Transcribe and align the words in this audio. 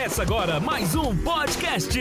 Começa 0.00 0.22
agora 0.22 0.58
mais 0.58 0.94
um 0.94 1.14
podcast. 1.22 1.98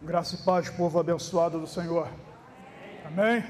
Graça 0.00 0.34
e 0.34 0.38
paz, 0.38 0.70
povo 0.70 0.98
abençoado 0.98 1.60
do 1.60 1.66
Senhor. 1.66 2.08
Amém? 3.04 3.44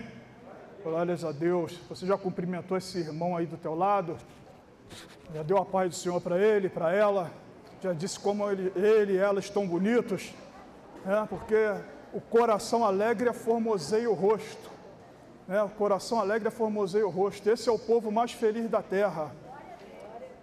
Glórias 0.82 1.24
a 1.24 1.30
Deus. 1.30 1.78
Você 1.88 2.04
já 2.04 2.18
cumprimentou 2.18 2.76
esse 2.76 2.98
irmão 2.98 3.36
aí 3.36 3.46
do 3.46 3.56
teu 3.56 3.76
lado? 3.76 4.16
Já 5.32 5.44
deu 5.44 5.58
a 5.58 5.64
paz 5.64 5.90
do 5.90 5.94
Senhor 5.94 6.20
para 6.20 6.40
ele, 6.40 6.68
para 6.68 6.92
ela? 6.92 7.30
Já 7.80 7.92
disse 7.92 8.18
como 8.18 8.50
ele, 8.50 8.72
ele 8.74 9.12
e 9.12 9.18
ela 9.18 9.38
estão 9.38 9.64
bonitos? 9.64 10.34
É, 11.06 11.24
porque 11.26 11.54
o 12.12 12.20
coração 12.20 12.84
alegre 12.84 13.32
formoseia 13.32 14.10
o 14.10 14.14
rosto. 14.14 14.72
É, 15.48 15.62
o 15.62 15.68
coração 15.68 16.18
alegre 16.18 16.50
formoseia 16.50 17.06
o 17.06 17.10
rosto. 17.10 17.48
Esse 17.48 17.68
é 17.68 17.72
o 17.72 17.78
povo 17.78 18.10
mais 18.10 18.32
feliz 18.32 18.68
da 18.68 18.82
terra. 18.82 19.30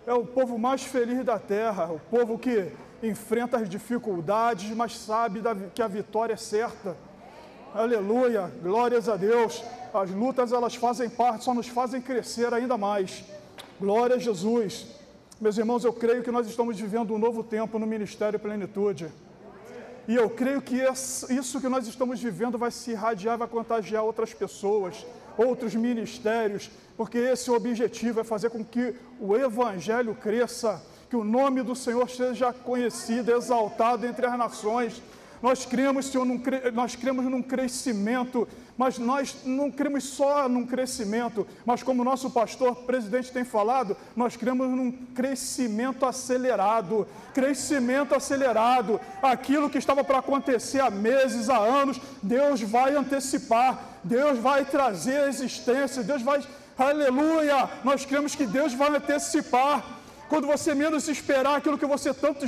É 0.05 0.13
o 0.13 0.25
povo 0.25 0.57
mais 0.57 0.83
feliz 0.83 1.23
da 1.23 1.39
terra. 1.39 1.91
O 1.91 1.99
povo 1.99 2.37
que 2.37 2.71
enfrenta 3.01 3.57
as 3.57 3.69
dificuldades, 3.69 4.75
mas 4.75 4.97
sabe 4.97 5.41
que 5.73 5.81
a 5.81 5.87
vitória 5.87 6.33
é 6.33 6.37
certa. 6.37 6.95
Aleluia, 7.73 8.51
glórias 8.61 9.07
a 9.07 9.15
Deus. 9.15 9.63
As 9.93 10.09
lutas 10.09 10.51
elas 10.51 10.75
fazem 10.75 11.09
parte, 11.09 11.45
só 11.45 11.53
nos 11.53 11.67
fazem 11.67 12.01
crescer 12.01 12.53
ainda 12.53 12.77
mais. 12.77 13.23
Glória 13.79 14.17
a 14.17 14.19
Jesus. 14.19 14.87
Meus 15.39 15.57
irmãos, 15.57 15.83
eu 15.83 15.93
creio 15.93 16.21
que 16.21 16.31
nós 16.31 16.47
estamos 16.47 16.79
vivendo 16.79 17.13
um 17.13 17.17
novo 17.17 17.43
tempo 17.43 17.79
no 17.79 17.87
Ministério 17.87 18.39
Plenitude. 18.39 19.11
E 20.07 20.15
eu 20.15 20.29
creio 20.29 20.61
que 20.61 20.75
isso 21.29 21.61
que 21.61 21.69
nós 21.69 21.87
estamos 21.87 22.21
vivendo 22.21 22.57
vai 22.57 22.71
se 22.71 22.91
irradiar, 22.91 23.37
vai 23.37 23.47
contagiar 23.47 24.03
outras 24.03 24.33
pessoas, 24.33 25.05
outros 25.37 25.75
ministérios, 25.75 26.69
porque 26.95 27.17
esse 27.17 27.49
objetivo 27.49 28.19
é 28.19 28.23
fazer 28.23 28.49
com 28.49 28.63
que 28.63 28.95
o 29.19 29.35
Evangelho 29.35 30.15
cresça, 30.15 30.81
que 31.09 31.15
o 31.15 31.23
nome 31.23 31.61
do 31.61 31.75
Senhor 31.75 32.09
seja 32.09 32.51
conhecido, 32.51 33.31
exaltado 33.31 34.05
entre 34.05 34.25
as 34.25 34.37
nações. 34.37 35.01
Nós 35.43 35.65
cremos, 35.65 36.05
Senhor, 36.05 36.23
num, 36.23 36.41
nós 36.73 36.95
cremos 36.95 37.25
num 37.25 37.41
crescimento, 37.41 38.47
mas 38.77 38.97
nós 38.97 39.35
não 39.43 39.69
cremos 39.69 40.05
só 40.05 40.47
num 40.47 40.65
crescimento, 40.65 41.45
mas 41.65 41.83
como 41.83 42.03
nosso 42.03 42.29
pastor 42.29 42.75
presidente 42.77 43.31
tem 43.31 43.43
falado, 43.43 43.97
nós 44.15 44.37
cremos 44.37 44.69
num 44.69 44.89
crescimento 45.13 46.05
acelerado. 46.05 47.05
Crescimento 47.33 48.15
acelerado. 48.15 49.01
Aquilo 49.21 49.69
que 49.69 49.77
estava 49.77 50.03
para 50.03 50.19
acontecer 50.19 50.79
há 50.79 50.89
meses, 50.89 51.49
há 51.49 51.57
anos, 51.57 51.99
Deus 52.21 52.61
vai 52.61 52.95
antecipar, 52.95 53.92
Deus 54.03 54.39
vai 54.39 54.65
trazer 54.65 55.17
a 55.23 55.27
existência, 55.27 56.03
Deus 56.03 56.21
vai. 56.21 56.43
Aleluia! 56.77 57.69
Nós 57.83 58.05
cremos 58.05 58.35
que 58.35 58.45
Deus 58.45 58.73
vai 58.73 58.89
antecipar 58.89 59.83
quando 60.29 60.47
você 60.47 60.73
menos 60.73 61.07
esperar 61.07 61.57
aquilo 61.57 61.77
que 61.77 61.85
você 61.85 62.13
tanto, 62.13 62.45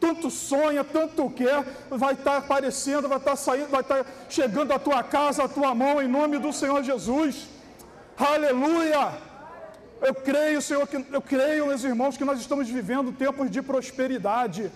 tanto 0.00 0.30
sonha, 0.30 0.82
tanto 0.82 1.30
quer, 1.30 1.64
vai 1.88 2.14
estar 2.14 2.38
aparecendo, 2.38 3.08
vai 3.08 3.18
estar 3.18 3.36
saindo, 3.36 3.68
vai 3.68 3.82
estar 3.82 4.04
chegando 4.28 4.72
à 4.72 4.78
tua 4.78 5.02
casa, 5.02 5.44
à 5.44 5.48
tua 5.48 5.74
mão, 5.74 6.02
em 6.02 6.08
nome 6.08 6.38
do 6.38 6.52
Senhor 6.52 6.82
Jesus. 6.82 7.46
Aleluia! 8.18 9.12
Eu 10.02 10.14
creio, 10.14 10.60
Senhor, 10.60 10.86
que, 10.88 11.04
eu 11.12 11.22
creio, 11.22 11.66
meus 11.66 11.84
irmãos, 11.84 12.16
que 12.16 12.24
nós 12.24 12.40
estamos 12.40 12.68
vivendo 12.68 13.12
tempos 13.12 13.50
de 13.50 13.62
prosperidade. 13.62 14.72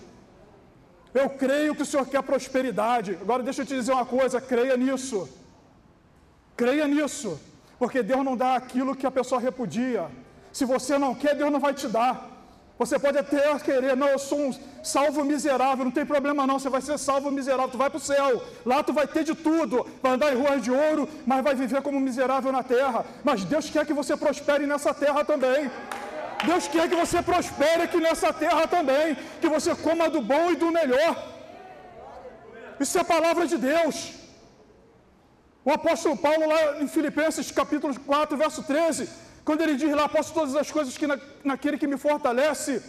Eu 1.13 1.29
creio 1.31 1.75
que 1.75 1.81
o 1.81 1.85
Senhor 1.85 2.05
quer 2.05 2.21
prosperidade. 2.21 3.17
Agora 3.21 3.43
deixa 3.43 3.63
eu 3.63 3.65
te 3.65 3.75
dizer 3.75 3.91
uma 3.91 4.05
coisa, 4.05 4.39
creia 4.39 4.77
nisso. 4.77 5.27
Creia 6.55 6.87
nisso. 6.87 7.39
Porque 7.77 8.01
Deus 8.01 8.23
não 8.23 8.37
dá 8.37 8.55
aquilo 8.55 8.95
que 8.95 9.05
a 9.05 9.11
pessoa 9.11 9.41
repudia. 9.41 10.07
Se 10.51 10.63
você 10.65 10.97
não 10.97 11.13
quer, 11.13 11.35
Deus 11.35 11.51
não 11.51 11.59
vai 11.59 11.73
te 11.73 11.87
dar. 11.87 12.35
Você 12.77 12.99
pode 12.99 13.17
até 13.17 13.57
querer, 13.59 13.95
não, 13.95 14.07
eu 14.07 14.19
sou 14.19 14.37
um 14.47 14.53
salvo 14.83 15.23
miserável, 15.23 15.85
não 15.85 15.91
tem 15.91 16.05
problema 16.05 16.45
não, 16.45 16.59
você 16.59 16.69
vai 16.69 16.81
ser 16.81 16.97
salvo 16.97 17.31
miserável, 17.31 17.69
tu 17.69 17.77
vai 17.77 17.89
para 17.89 17.97
o 17.97 18.01
céu, 18.01 18.43
lá 18.65 18.83
tu 18.83 18.91
vai 18.91 19.07
ter 19.07 19.23
de 19.23 19.33
tudo, 19.33 19.87
vai 20.03 20.11
andar 20.11 20.33
em 20.33 20.35
ruas 20.35 20.61
de 20.61 20.71
ouro, 20.71 21.07
mas 21.25 21.41
vai 21.41 21.55
viver 21.55 21.81
como 21.81 22.01
miserável 22.01 22.51
na 22.51 22.63
terra. 22.63 23.05
Mas 23.23 23.45
Deus 23.45 23.69
quer 23.69 23.85
que 23.85 23.93
você 23.93 24.17
prospere 24.17 24.67
nessa 24.67 24.93
terra 24.93 25.23
também. 25.23 25.71
Deus 26.45 26.67
quer 26.67 26.89
que 26.89 26.95
você 26.95 27.21
prospere 27.21 27.83
aqui 27.83 27.99
nessa 28.01 28.33
terra 28.33 28.67
também, 28.67 29.17
que 29.39 29.47
você 29.47 29.73
coma 29.73 30.09
do 30.09 30.21
bom 30.21 30.51
e 30.51 30.57
do 30.57 30.69
melhor. 30.69 31.15
Isso 32.77 32.97
é 32.97 33.01
a 33.01 33.05
palavra 33.05 33.47
de 33.47 33.57
Deus. 33.57 34.24
O 35.65 35.71
apóstolo 35.71 36.15
Paulo, 36.15 36.47
lá 36.47 36.81
em 36.81 36.87
Filipenses 36.87 37.51
capítulo 37.51 37.99
4, 37.99 38.37
verso 38.37 38.61
13, 38.63 39.09
quando 39.43 39.61
ele 39.61 39.75
diz 39.75 39.91
lá, 39.91 40.07
posso 40.07 40.31
todas 40.31 40.55
as 40.55 40.69
coisas 40.69 40.95
que 40.95 41.07
na, 41.07 41.17
naquele 41.43 41.77
que 41.77 41.87
me 41.87 41.97
fortalece, 41.97 42.83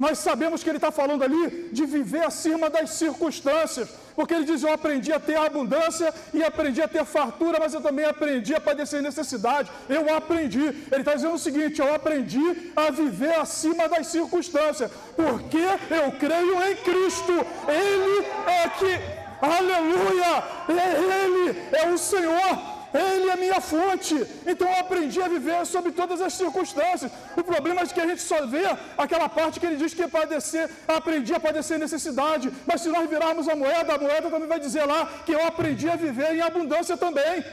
nós 0.00 0.18
sabemos 0.18 0.62
que 0.62 0.70
ele 0.70 0.78
está 0.78 0.90
falando 0.90 1.22
ali 1.22 1.68
de 1.72 1.84
viver 1.84 2.24
acima 2.24 2.70
das 2.70 2.88
circunstâncias, 2.90 3.90
porque 4.16 4.32
ele 4.32 4.46
diz: 4.46 4.62
Eu 4.62 4.72
aprendi 4.72 5.12
a 5.12 5.20
ter 5.20 5.36
abundância 5.36 6.12
e 6.32 6.42
aprendi 6.42 6.80
a 6.80 6.88
ter 6.88 7.04
fartura, 7.04 7.58
mas 7.60 7.74
eu 7.74 7.82
também 7.82 8.06
aprendi 8.06 8.54
a 8.54 8.60
padecer 8.60 9.02
necessidade. 9.02 9.70
Eu 9.90 10.14
aprendi. 10.14 10.58
Ele 10.90 11.00
está 11.00 11.14
dizendo 11.14 11.34
o 11.34 11.38
seguinte: 11.38 11.82
Eu 11.82 11.94
aprendi 11.94 12.72
a 12.74 12.90
viver 12.90 13.34
acima 13.34 13.90
das 13.90 14.06
circunstâncias, 14.06 14.90
porque 15.14 15.58
eu 15.58 16.12
creio 16.18 16.62
em 16.70 16.76
Cristo. 16.76 17.32
Ele 17.68 18.26
é 18.46 18.68
que, 18.78 19.19
aleluia, 19.40 20.44
é 20.68 21.24
Ele, 21.24 21.62
é 21.72 21.88
o 21.90 21.98
Senhor. 21.98 22.80
Ele 22.92 23.30
é 23.30 23.36
minha 23.36 23.60
fonte. 23.60 24.14
Então 24.46 24.68
eu 24.68 24.80
aprendi 24.80 25.22
a 25.22 25.28
viver 25.28 25.64
sob 25.64 25.92
todas 25.92 26.20
as 26.20 26.34
circunstâncias. 26.34 27.10
O 27.36 27.44
problema 27.44 27.82
é 27.82 27.86
que 27.86 28.00
a 28.00 28.06
gente 28.06 28.22
só 28.22 28.44
vê 28.46 28.64
aquela 28.98 29.28
parte 29.28 29.60
que 29.60 29.66
ele 29.66 29.76
diz 29.76 29.94
que 29.94 30.02
é 30.02 30.08
padecer, 30.08 30.68
aprendi 30.88 31.32
a 31.32 31.40
padecer 31.40 31.78
necessidade. 31.78 32.50
Mas 32.66 32.80
se 32.80 32.88
nós 32.88 33.08
virarmos 33.08 33.48
a 33.48 33.54
moeda, 33.54 33.94
a 33.94 33.98
moeda 33.98 34.28
também 34.28 34.48
vai 34.48 34.58
dizer 34.58 34.84
lá 34.86 35.06
que 35.24 35.32
eu 35.32 35.46
aprendi 35.46 35.88
a 35.88 35.96
viver 35.96 36.34
em 36.34 36.40
abundância 36.40 36.96
também. 36.96 37.44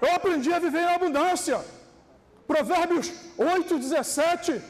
Eu 0.00 0.14
aprendi 0.14 0.52
a 0.52 0.58
viver 0.58 0.82
em 0.82 0.94
abundância. 0.94 1.60
Provérbios 2.46 3.12
8, 3.36 3.78
17 3.78 4.62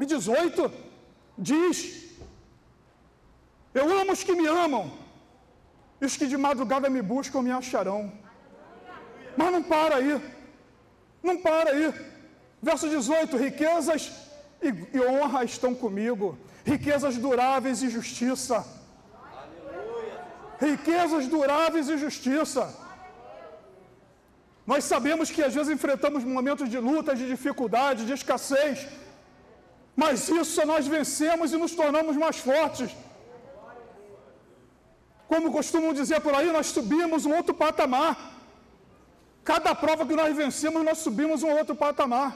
e 0.00 0.06
18 0.06 0.70
diz: 1.38 2.03
Eu 3.74 3.86
amo 4.00 4.12
os 4.12 4.22
que 4.22 4.34
me 4.40 4.46
amam 4.46 4.84
e 6.00 6.04
os 6.06 6.16
que 6.16 6.26
de 6.32 6.36
madrugada 6.36 6.88
me 6.88 7.02
buscam 7.02 7.42
me 7.42 7.50
acharão. 7.50 8.12
Mas 9.36 9.52
não 9.54 9.62
para 9.62 9.96
aí. 9.96 10.14
Não 11.22 11.36
para 11.46 11.70
aí. 11.70 11.92
Verso 12.62 12.88
18: 12.88 13.36
riquezas 13.36 14.12
e, 14.62 14.68
e 14.96 15.00
honra 15.00 15.44
estão 15.44 15.74
comigo, 15.74 16.38
riquezas 16.64 17.16
duráveis 17.16 17.82
e 17.82 17.90
justiça. 17.90 18.64
Riquezas 20.60 21.26
duráveis 21.26 21.88
e 21.88 21.98
justiça. 21.98 22.64
Nós 24.64 24.84
sabemos 24.84 25.30
que 25.30 25.42
às 25.42 25.52
vezes 25.52 25.74
enfrentamos 25.76 26.22
momentos 26.24 26.70
de 26.74 26.78
luta, 26.78 27.14
de 27.14 27.26
dificuldade, 27.26 28.06
de 28.06 28.14
escassez, 28.18 28.86
mas 29.94 30.28
isso 30.28 30.64
nós 30.64 30.86
vencemos 30.86 31.52
e 31.52 31.56
nos 31.56 31.74
tornamos 31.74 32.16
mais 32.16 32.38
fortes 32.38 32.90
como 35.34 35.50
costumam 35.50 35.92
dizer 36.00 36.20
por 36.24 36.32
aí, 36.38 36.48
nós 36.56 36.66
subimos 36.74 37.26
um 37.26 37.32
outro 37.38 37.54
patamar. 37.62 38.12
Cada 39.50 39.74
prova 39.74 40.06
que 40.08 40.16
nós 40.20 40.32
vencemos, 40.42 40.84
nós 40.88 40.98
subimos 41.06 41.42
um 41.42 41.50
outro 41.58 41.74
patamar. 41.74 42.28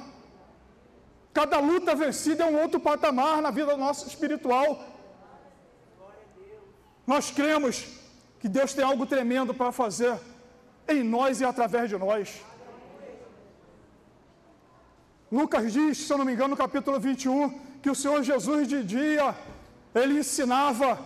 Cada 1.38 1.58
luta 1.60 1.94
vencida 1.94 2.42
é 2.42 2.46
um 2.46 2.58
outro 2.60 2.80
patamar 2.80 3.36
na 3.40 3.52
vida 3.58 3.76
nossa 3.76 4.08
espiritual. 4.12 4.68
Nós 7.06 7.30
cremos 7.30 7.76
que 8.40 8.48
Deus 8.56 8.74
tem 8.74 8.84
algo 8.84 9.06
tremendo 9.06 9.54
para 9.60 9.70
fazer 9.70 10.14
em 10.88 11.04
nós 11.04 11.40
e 11.40 11.44
através 11.44 11.88
de 11.92 11.96
nós. 11.96 12.42
Lucas 15.30 15.72
diz, 15.72 15.98
se 15.98 16.12
eu 16.12 16.18
não 16.18 16.24
me 16.24 16.32
engano, 16.32 16.54
no 16.56 16.62
capítulo 16.64 16.98
21, 16.98 17.48
que 17.80 17.90
o 17.94 17.94
Senhor 17.94 18.20
Jesus 18.24 18.66
de 18.66 18.82
dia, 18.82 19.36
ele 19.94 20.18
ensinava 20.18 20.98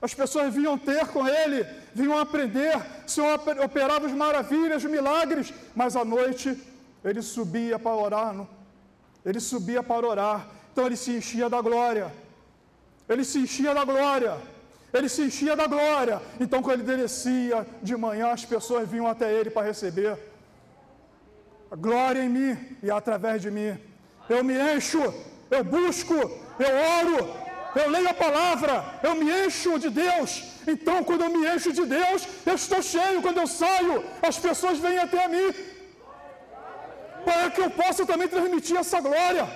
as 0.00 0.14
pessoas 0.14 0.54
vinham 0.54 0.78
ter 0.78 1.06
com 1.08 1.26
ele, 1.26 1.66
vinham 1.94 2.18
aprender, 2.18 2.76
o 3.06 3.10
Senhor 3.10 3.40
operava 3.64 4.06
as 4.06 4.12
maravilhas, 4.12 4.84
os 4.84 4.90
milagres, 4.90 5.52
mas 5.74 5.96
à 5.96 6.04
noite 6.04 6.56
ele 7.04 7.20
subia 7.20 7.78
para 7.78 7.94
orar, 7.94 8.32
não? 8.32 8.48
ele 9.24 9.40
subia 9.40 9.82
para 9.82 10.06
orar, 10.06 10.48
então 10.72 10.86
ele 10.86 10.96
se 10.96 11.10
enchia 11.12 11.50
da 11.50 11.60
glória, 11.60 12.12
ele 13.08 13.24
se 13.24 13.38
enchia 13.38 13.74
da 13.74 13.84
glória, 13.84 14.38
ele 14.92 15.08
se 15.08 15.22
enchia 15.22 15.56
da 15.56 15.66
glória, 15.66 16.22
então 16.38 16.62
quando 16.62 16.80
ele 16.80 17.02
descia 17.02 17.66
de 17.82 17.96
manhã, 17.96 18.28
as 18.28 18.44
pessoas 18.44 18.88
vinham 18.88 19.06
até 19.06 19.32
ele 19.32 19.50
para 19.50 19.66
receber. 19.66 20.16
A 21.70 21.76
glória 21.76 22.22
em 22.22 22.28
mim 22.28 22.56
e 22.82 22.90
através 22.90 23.42
de 23.42 23.50
mim, 23.50 23.76
eu 24.28 24.42
me 24.42 24.54
encho, 24.74 25.02
eu 25.50 25.64
busco, 25.64 26.14
eu 26.14 27.16
oro, 27.16 27.47
eu 27.74 27.88
leio 27.90 28.08
a 28.08 28.14
palavra, 28.14 28.72
eu 29.02 29.14
me 29.14 29.30
encho 29.44 29.78
de 29.78 29.90
Deus. 29.90 30.30
Então, 30.66 31.04
quando 31.04 31.22
eu 31.24 31.30
me 31.30 31.46
encho 31.54 31.72
de 31.72 31.84
Deus, 31.84 32.26
eu 32.46 32.54
estou 32.54 32.82
cheio. 32.82 33.22
Quando 33.22 33.38
eu 33.38 33.46
saio, 33.46 34.04
as 34.22 34.38
pessoas 34.38 34.78
vêm 34.78 34.98
até 34.98 35.28
mim, 35.28 35.48
para 37.24 37.50
que 37.50 37.60
eu 37.60 37.70
possa 37.70 38.04
também 38.06 38.28
transmitir 38.28 38.76
essa 38.76 39.00
glória. 39.00 39.46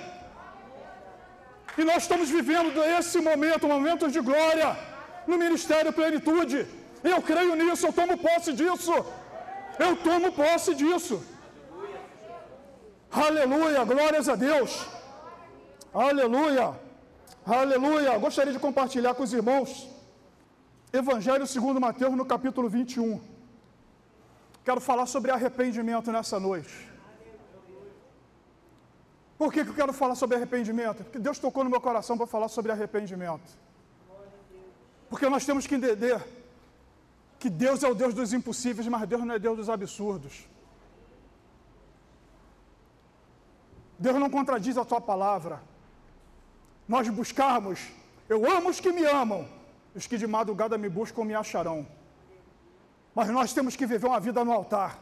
E 1.77 1.83
nós 1.83 2.03
estamos 2.03 2.29
vivendo 2.29 2.83
esse 2.97 3.19
momento, 3.19 3.65
um 3.65 3.75
momento 3.77 4.09
de 4.15 4.19
glória 4.19 4.77
no 5.25 5.37
Ministério 5.37 5.91
Plenitude. 5.91 6.67
Eu 7.03 7.21
creio 7.21 7.55
nisso, 7.55 7.87
eu 7.87 7.93
tomo 7.93 8.17
posse 8.17 8.53
disso. 8.53 8.93
Eu 9.79 9.95
tomo 10.07 10.31
posse 10.31 10.75
disso. 10.75 11.23
Aleluia, 13.11 13.83
glórias 13.83 14.29
a 14.29 14.35
Deus. 14.35 14.85
Aleluia, 15.93 16.73
aleluia. 17.45 18.17
Gostaria 18.17 18.53
de 18.53 18.59
compartilhar 18.59 19.13
com 19.13 19.23
os 19.23 19.33
irmãos 19.33 19.89
Evangelho 20.93 21.47
segundo 21.47 21.81
Mateus, 21.81 22.15
no 22.15 22.23
capítulo 22.23 22.69
21. 22.69 23.19
Quero 24.63 24.79
falar 24.79 25.07
sobre 25.07 25.31
arrependimento 25.31 26.11
nessa 26.11 26.39
noite. 26.39 26.87
Por 29.39 29.51
que, 29.51 29.63
que 29.63 29.71
eu 29.71 29.73
quero 29.73 29.91
falar 29.91 30.13
sobre 30.13 30.37
arrependimento? 30.37 31.03
Porque 31.03 31.17
Deus 31.17 31.39
tocou 31.39 31.63
no 31.63 31.69
meu 31.71 31.81
coração 31.81 32.15
para 32.15 32.27
falar 32.27 32.47
sobre 32.47 32.71
arrependimento. 32.71 33.57
Porque 35.09 35.27
nós 35.27 35.43
temos 35.45 35.65
que 35.65 35.73
entender 35.73 36.23
que 37.39 37.49
Deus 37.49 37.83
é 37.83 37.89
o 37.89 37.95
Deus 37.95 38.13
dos 38.13 38.31
impossíveis, 38.31 38.87
mas 38.87 39.09
Deus 39.09 39.23
não 39.23 39.33
é 39.33 39.39
Deus 39.39 39.57
dos 39.57 39.69
absurdos. 39.69 40.47
Deus 43.97 44.17
não 44.17 44.29
contradiz 44.29 44.77
a 44.77 44.85
tua 44.85 45.01
palavra. 45.01 45.59
Nós 46.87 47.07
buscarmos, 47.09 47.79
eu 48.27 48.49
amo 48.49 48.69
os 48.69 48.79
que 48.79 48.91
me 48.91 49.05
amam, 49.05 49.47
os 49.95 50.07
que 50.07 50.17
de 50.17 50.27
madrugada 50.27 50.77
me 50.77 50.89
buscam 50.89 51.23
me 51.23 51.33
acharão. 51.33 51.87
Mas 53.15 53.29
nós 53.29 53.53
temos 53.53 53.75
que 53.75 53.85
viver 53.85 54.07
uma 54.07 54.19
vida 54.19 54.43
no 54.43 54.51
altar. 54.51 54.99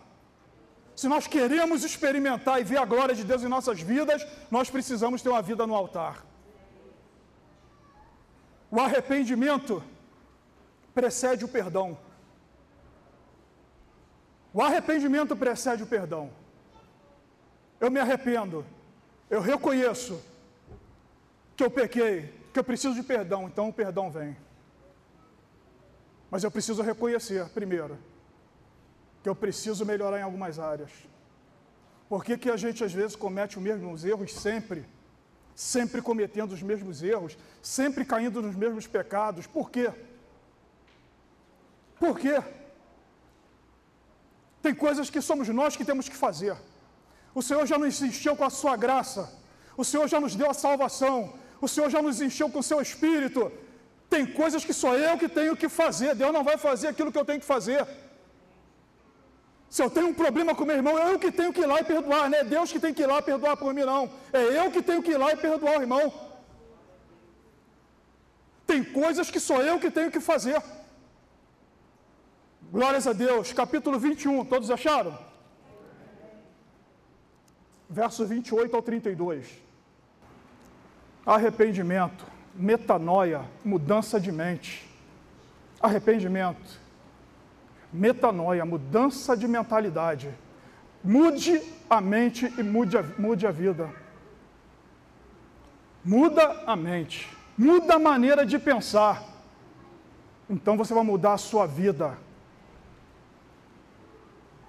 Se 0.95 1.07
nós 1.07 1.25
queremos 1.27 1.83
experimentar 1.83 2.59
e 2.59 2.63
ver 2.63 2.77
a 2.77 2.85
glória 2.85 3.15
de 3.15 3.23
Deus 3.23 3.43
em 3.43 3.47
nossas 3.47 3.79
vidas, 3.81 4.25
nós 4.49 4.69
precisamos 4.69 5.21
ter 5.21 5.29
uma 5.29 5.41
vida 5.41 5.65
no 5.65 5.75
altar. 5.75 6.25
O 8.69 8.79
arrependimento 8.79 9.83
precede 10.93 11.43
o 11.43 11.47
perdão. 11.47 11.97
O 14.53 14.61
arrependimento 14.61 15.35
precede 15.35 15.83
o 15.83 15.87
perdão. 15.87 16.29
Eu 17.79 17.89
me 17.89 17.99
arrependo. 17.99 18.65
Eu 19.29 19.41
reconheço 19.41 20.21
que 21.61 21.65
eu 21.65 21.69
pequei, 21.69 22.33
que 22.51 22.57
eu 22.57 22.63
preciso 22.63 22.95
de 22.95 23.03
perdão, 23.03 23.47
então 23.47 23.69
o 23.69 23.73
perdão 23.73 24.09
vem. 24.09 24.35
Mas 26.31 26.43
eu 26.43 26.49
preciso 26.49 26.81
reconhecer, 26.81 27.47
primeiro, 27.49 27.99
que 29.21 29.29
eu 29.29 29.35
preciso 29.35 29.85
melhorar 29.85 30.19
em 30.19 30.23
algumas 30.23 30.57
áreas. 30.57 30.89
Por 32.09 32.25
que, 32.25 32.35
que 32.35 32.49
a 32.49 32.57
gente 32.57 32.83
às 32.83 32.91
vezes 32.91 33.15
comete 33.15 33.59
os 33.59 33.63
mesmos 33.63 34.03
erros 34.03 34.33
sempre? 34.33 34.87
Sempre 35.53 36.01
cometendo 36.01 36.51
os 36.53 36.63
mesmos 36.63 37.03
erros, 37.03 37.37
sempre 37.61 38.03
caindo 38.05 38.41
nos 38.41 38.55
mesmos 38.55 38.87
pecados. 38.87 39.45
Por 39.45 39.69
quê? 39.69 39.91
Por 41.99 42.17
quê? 42.17 42.41
Tem 44.63 44.73
coisas 44.73 45.11
que 45.11 45.21
somos 45.21 45.47
nós 45.49 45.75
que 45.75 45.85
temos 45.85 46.09
que 46.09 46.15
fazer. 46.15 46.57
O 47.35 47.43
Senhor 47.43 47.67
já 47.67 47.77
nos 47.77 48.01
encheu 48.01 48.35
com 48.35 48.45
a 48.45 48.49
sua 48.49 48.75
graça. 48.75 49.31
O 49.77 49.85
Senhor 49.85 50.07
já 50.07 50.19
nos 50.19 50.35
deu 50.35 50.49
a 50.49 50.55
salvação. 50.55 51.39
O 51.65 51.67
Senhor 51.67 51.89
já 51.95 52.01
nos 52.01 52.19
encheu 52.19 52.49
com 52.49 52.59
o 52.59 52.67
seu 52.69 52.81
espírito. 52.81 53.51
Tem 54.09 54.25
coisas 54.25 54.65
que 54.65 54.73
sou 54.73 54.93
eu 55.07 55.17
que 55.17 55.29
tenho 55.29 55.55
que 55.55 55.69
fazer. 55.69 56.15
Deus 56.15 56.33
não 56.37 56.43
vai 56.43 56.57
fazer 56.57 56.87
aquilo 56.87 57.11
que 57.11 57.19
eu 57.21 57.27
tenho 57.29 57.39
que 57.39 57.45
fazer. 57.45 57.87
Se 59.69 59.81
eu 59.81 59.89
tenho 59.89 60.07
um 60.07 60.13
problema 60.13 60.53
com 60.53 60.65
meu 60.65 60.75
irmão, 60.75 60.99
é 60.99 61.13
eu 61.13 61.17
que 61.17 61.31
tenho 61.31 61.53
que 61.53 61.61
ir 61.61 61.65
lá 61.65 61.79
e 61.79 61.85
perdoar, 61.91 62.29
não 62.29 62.37
é 62.37 62.43
Deus 62.43 62.73
que 62.73 62.79
tem 62.85 62.93
que 62.93 63.03
ir 63.03 63.05
lá 63.05 63.19
e 63.19 63.21
perdoar 63.21 63.55
por 63.55 63.73
mim, 63.73 63.85
não. 63.91 64.11
É 64.33 64.41
eu 64.59 64.69
que 64.69 64.81
tenho 64.81 65.01
que 65.01 65.11
ir 65.11 65.17
lá 65.17 65.31
e 65.31 65.37
perdoar 65.37 65.77
o 65.77 65.81
irmão. 65.81 66.13
Tem 68.67 68.83
coisas 68.83 69.31
que 69.31 69.39
sou 69.39 69.61
eu 69.61 69.79
que 69.79 69.89
tenho 69.89 70.11
que 70.11 70.19
fazer. 70.19 70.61
Glórias 72.69 73.07
a 73.07 73.13
Deus. 73.13 73.53
Capítulo 73.53 73.97
21, 73.97 74.43
todos 74.45 74.69
acharam? 74.69 75.17
Verso 77.89 78.25
28 78.25 78.75
ao 78.75 78.81
32. 78.81 79.70
Arrependimento 81.25 82.31
metanoia, 82.55 83.41
mudança 83.63 84.19
de 84.19 84.31
mente. 84.31 84.87
Arrependimento. 85.79 86.79
Metanoia, 87.91 88.65
mudança 88.65 89.35
de 89.35 89.47
mentalidade. 89.47 90.29
Mude 91.03 91.61
a 91.89 91.99
mente 91.99 92.53
e 92.57 92.63
mude 92.63 92.97
a, 92.97 93.03
mude 93.17 93.47
a 93.47 93.51
vida. 93.51 93.89
Muda 96.03 96.63
a 96.65 96.75
mente. 96.75 97.27
Muda 97.57 97.95
a 97.95 97.99
maneira 97.99 98.45
de 98.45 98.57
pensar. 98.59 99.23
Então 100.49 100.77
você 100.77 100.93
vai 100.93 101.03
mudar 101.03 101.33
a 101.33 101.37
sua 101.37 101.65
vida. 101.65 102.17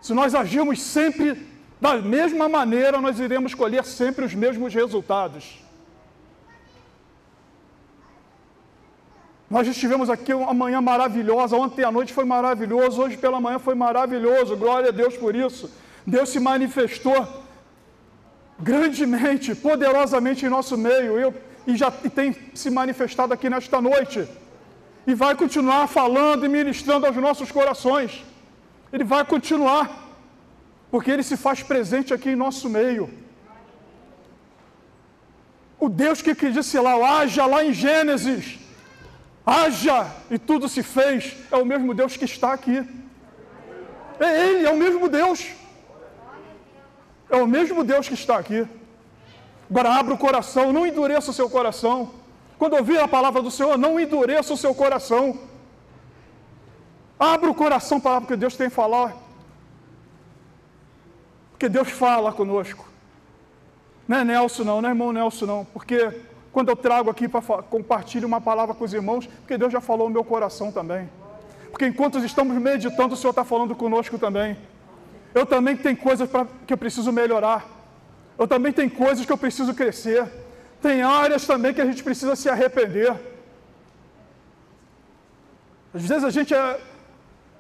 Se 0.01 0.13
nós 0.15 0.35
agirmos 0.35 0.81
sempre 0.81 1.51
da 1.81 1.97
mesma 1.97 2.49
maneira, 2.49 3.01
nós 3.01 3.21
iremos 3.21 3.55
colher 3.55 3.85
sempre 3.85 4.25
os 4.25 4.35
mesmos 4.35 4.75
resultados. 4.75 5.63
Nós 9.55 9.69
estivemos 9.69 10.09
aqui 10.09 10.33
uma 10.33 10.55
manhã 10.55 10.81
maravilhosa, 10.81 11.59
ontem 11.65 11.85
à 11.85 11.91
noite 11.97 12.11
foi 12.19 12.25
maravilhoso, 12.25 13.03
hoje 13.03 13.19
pela 13.19 13.39
manhã 13.39 13.59
foi 13.59 13.75
maravilhoso, 13.75 14.57
glória 14.57 14.89
a 14.89 14.93
Deus 15.01 15.15
por 15.15 15.37
isso. 15.37 15.71
Deus 16.07 16.31
se 16.31 16.41
manifestou 16.41 17.21
grandemente, 18.59 19.55
poderosamente 19.55 20.47
em 20.47 20.49
nosso 20.49 20.79
meio 20.79 21.19
eu, 21.25 21.35
e 21.67 21.77
já 21.77 21.93
e 22.03 22.09
tem 22.09 22.35
se 22.55 22.71
manifestado 22.71 23.35
aqui 23.35 23.51
nesta 23.51 23.79
noite. 23.79 24.27
E 25.07 25.13
vai 25.23 25.35
continuar 25.35 25.87
falando 25.87 26.47
e 26.47 26.49
ministrando 26.49 27.05
aos 27.05 27.17
nossos 27.17 27.53
corações. 27.53 28.25
Ele 28.91 29.05
vai 29.05 29.23
continuar, 29.23 29.85
porque 30.91 31.11
ele 31.11 31.23
se 31.23 31.37
faz 31.37 31.63
presente 31.63 32.15
aqui 32.15 32.31
em 32.31 32.43
nosso 32.47 32.71
meio. 32.71 33.11
O 35.79 35.91
Deus 35.91 36.23
que, 36.23 36.35
disse 36.51 36.79
lá, 36.79 36.95
haja 37.19 37.45
lá 37.45 37.63
em 37.63 37.75
Gênesis, 37.75 38.62
haja 39.45 40.07
e 40.31 40.39
tudo 40.39 40.69
se 40.69 40.83
fez, 40.83 41.37
é 41.51 41.57
o 41.57 41.65
mesmo 41.65 41.95
Deus 41.95 42.17
que 42.17 42.25
está 42.25 42.53
aqui. 42.53 42.87
É 44.19 44.49
Ele, 44.49 44.67
é 44.67 44.71
o 44.71 44.77
mesmo 44.77 45.09
Deus. 45.09 45.47
É 47.29 47.37
o 47.37 47.47
mesmo 47.47 47.83
Deus 47.83 48.09
que 48.09 48.15
está 48.15 48.39
aqui. 48.39 48.67
Agora 49.69 49.95
abra 49.95 50.15
o 50.15 50.19
coração, 50.19 50.73
não 50.73 50.87
endureça 50.87 51.31
o 51.31 51.35
seu 51.35 51.49
coração. 51.49 52.11
Quando 52.59 52.77
ouvir 52.77 52.99
a 53.01 53.09
palavra 53.09 53.43
do 53.43 53.51
Senhor, 53.51 53.77
não 53.77 53.99
endureça 53.99 54.53
o 54.53 54.57
seu 54.57 54.75
coração. 54.75 55.39
Abra 57.19 57.51
o 57.51 57.55
coração 57.55 57.99
para 57.99 58.23
o 58.23 58.27
que 58.27 58.37
Deus 58.37 58.57
tem 58.57 58.67
a 58.67 58.71
falar. 58.71 59.17
Porque 61.53 61.69
Deus 61.69 61.91
fala 61.91 62.33
conosco. 62.33 62.87
Não 64.07 64.19
é 64.19 64.25
Nelson, 64.25 64.65
não, 64.65 64.83
não 64.83 64.89
é 64.89 64.93
irmão 64.93 65.13
Nelson, 65.13 65.47
não. 65.47 65.65
Porque 65.65 66.21
quando 66.53 66.69
eu 66.69 66.77
trago 66.77 67.09
aqui 67.09 67.27
para 67.27 67.41
compartilhar 67.63 68.27
uma 68.27 68.41
palavra 68.41 68.75
com 68.75 68.85
os 68.85 68.93
irmãos, 68.93 69.27
porque 69.27 69.57
Deus 69.57 69.73
já 69.73 69.81
falou 69.81 70.09
no 70.09 70.13
meu 70.13 70.23
coração 70.23 70.71
também. 70.71 71.09
Porque 71.71 71.87
enquanto 71.87 72.19
estamos 72.19 72.55
meditando, 72.61 73.15
o 73.15 73.17
Senhor 73.17 73.31
está 73.31 73.43
falando 73.43 73.75
conosco 73.75 74.19
também. 74.19 74.59
Eu 75.35 75.47
também 75.47 75.75
tenho 75.75 75.97
coisas 75.97 76.29
pra, 76.29 76.47
que 76.67 76.73
eu 76.75 76.77
preciso 76.77 77.11
melhorar. 77.11 77.67
Eu 78.39 78.47
também 78.47 78.71
tenho 78.71 78.91
coisas 78.91 79.25
que 79.25 79.33
eu 79.33 79.39
preciso 79.39 79.73
crescer. 79.73 80.31
Tem 80.83 81.03
áreas 81.03 81.47
também 81.47 81.73
que 81.73 81.81
a 81.81 81.87
gente 81.87 82.05
precisa 82.05 82.37
se 82.37 82.51
arrepender. 82.51 83.15
Às 85.95 86.03
vezes 86.03 86.25
a 86.25 86.31
gente 86.31 86.53
é, 86.53 86.81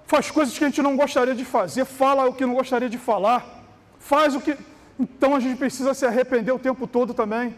faz 0.06 0.30
coisas 0.30 0.56
que 0.58 0.64
a 0.64 0.68
gente 0.68 0.82
não 0.82 0.96
gostaria 0.96 1.34
de 1.34 1.44
fazer, 1.44 1.87
fala 1.87 2.26
o 2.26 2.34
que 2.34 2.44
não 2.44 2.54
gostaria 2.54 2.90
de 2.90 2.99
falar, 2.99 3.64
faz 3.99 4.34
o 4.34 4.40
que. 4.40 4.54
Então 5.00 5.34
a 5.34 5.40
gente 5.40 5.56
precisa 5.56 5.94
se 5.94 6.04
arrepender 6.04 6.52
o 6.52 6.58
tempo 6.58 6.87
todo 6.87 7.14
também. 7.14 7.54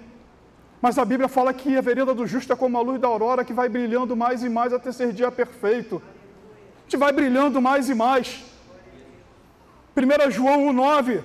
Mas 0.85 0.99
a 0.99 1.05
Bíblia 1.11 1.29
fala 1.29 1.55
que 1.55 1.79
a 1.79 1.81
vereda 1.81 2.13
do 2.13 2.27
justo 2.27 2.53
é 2.53 2.57
como 2.63 2.77
a 2.77 2.83
luz 2.83 3.01
da 3.01 3.09
aurora 3.09 3.43
que 3.43 3.55
vai 3.59 3.71
brilhando 3.71 4.15
mais 4.15 4.43
e 4.43 4.51
mais 4.51 4.71
até 4.71 4.93
ser 4.93 5.15
dia 5.15 5.31
perfeito. 5.33 6.03
A 6.81 6.83
gente 6.83 6.99
vai 6.99 7.11
brilhando 7.11 7.59
mais 7.59 7.89
e 7.89 7.95
mais. 7.95 8.45
1 9.97 10.31
João 10.31 10.59
1,9. 10.75 11.23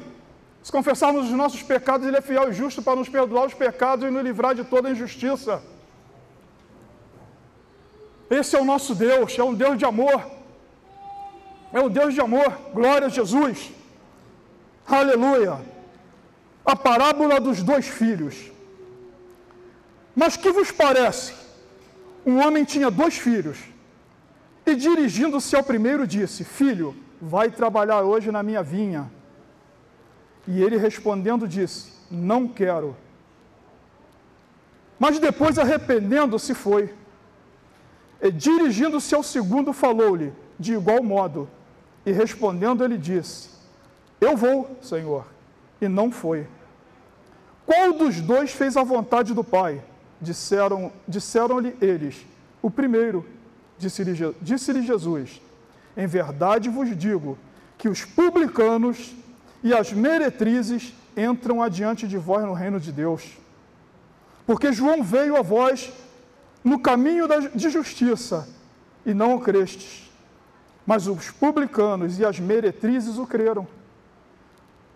Se 0.64 0.72
confessarmos 0.72 1.26
os 1.26 1.34
nossos 1.42 1.62
pecados, 1.62 2.08
Ele 2.08 2.16
é 2.16 2.22
fiel 2.22 2.50
e 2.50 2.54
justo 2.54 2.82
para 2.82 2.96
nos 2.96 3.10
perdoar 3.10 3.48
os 3.48 3.54
pecados 3.54 4.08
e 4.08 4.10
nos 4.10 4.24
livrar 4.24 4.56
de 4.56 4.64
toda 4.64 4.92
injustiça. 4.92 5.62
Esse 8.30 8.56
é 8.56 8.62
o 8.62 8.64
nosso 8.64 8.96
Deus, 8.96 9.38
é 9.38 9.44
um 9.44 9.54
Deus 9.54 9.78
de 9.78 9.84
amor. 9.84 10.26
É 11.74 11.82
um 11.82 11.90
Deus 11.90 12.14
de 12.14 12.22
amor. 12.22 12.50
Glória 12.74 13.08
a 13.08 13.10
Jesus. 13.10 13.74
Aleluia. 14.88 15.60
A 16.64 16.78
parábola 16.78 17.42
dos 17.42 17.62
dois 17.62 17.90
filhos. 17.90 18.58
Mas 20.20 20.36
que 20.36 20.52
vos 20.52 20.70
parece? 20.70 21.34
Um 22.26 22.46
homem 22.46 22.66
tinha 22.66 22.92
dois 22.92 23.18
filhos. 23.18 23.58
E 24.66 24.76
dirigindo-se 24.76 25.56
ao 25.56 25.64
primeiro, 25.64 26.06
disse: 26.06 26.44
Filho, 26.44 26.94
vai 27.22 27.50
trabalhar 27.50 28.02
hoje 28.02 28.30
na 28.30 28.44
minha 28.44 28.62
vinha. 28.62 29.10
E 30.46 30.62
ele 30.62 30.76
respondendo 30.76 31.48
disse: 31.48 31.94
Não 32.12 32.50
quero. 32.50 32.98
Mas 35.00 35.20
depois, 35.20 35.58
arrependendo-se, 35.58 36.54
foi. 36.54 36.94
E 38.22 38.30
dirigindo-se 38.30 39.16
ao 39.16 39.24
segundo, 39.24 39.72
falou-lhe 39.72 40.34
de 40.60 40.74
igual 40.74 41.02
modo. 41.02 41.50
E 42.06 42.12
respondendo, 42.12 42.84
ele 42.84 42.98
disse: 42.98 43.52
Eu 44.20 44.36
vou, 44.36 44.70
Senhor. 44.82 45.26
E 45.80 45.88
não 45.88 46.12
foi. 46.12 46.46
Qual 47.66 47.94
dos 47.94 48.20
dois 48.20 48.52
fez 48.52 48.76
a 48.76 48.84
vontade 48.84 49.34
do 49.34 49.46
Pai? 49.46 49.82
Disseram-lhe 50.22 50.92
disseram 51.08 51.74
eles: 51.82 52.26
O 52.62 52.70
primeiro, 52.70 53.26
disse-lhe 53.78 54.14
disse 54.42 54.82
Jesus. 54.82 55.42
Em 55.96 56.08
verdade 56.08 56.70
vos 56.70 56.96
digo 56.98 57.38
que 57.78 57.90
os 57.90 58.04
publicanos 58.06 59.14
e 59.64 59.74
as 59.74 59.92
meretrizes 59.92 60.94
entram 61.16 61.62
adiante 61.62 62.08
de 62.08 62.18
vós 62.18 62.46
no 62.46 62.54
reino 62.54 62.80
de 62.80 62.92
Deus. 62.92 63.38
Porque 64.46 64.72
João 64.72 65.04
veio 65.04 65.36
a 65.38 65.42
vós 65.42 65.92
no 66.64 66.80
caminho 66.80 67.26
de 67.54 67.70
justiça 67.70 68.48
e 69.06 69.14
não 69.14 69.36
o 69.36 69.40
crestes. 69.40 70.10
Mas 70.86 71.08
os 71.08 71.30
publicanos 71.30 72.20
e 72.20 72.26
as 72.26 72.40
meretrizes 72.40 73.18
o 73.18 73.28
creram. 73.28 73.68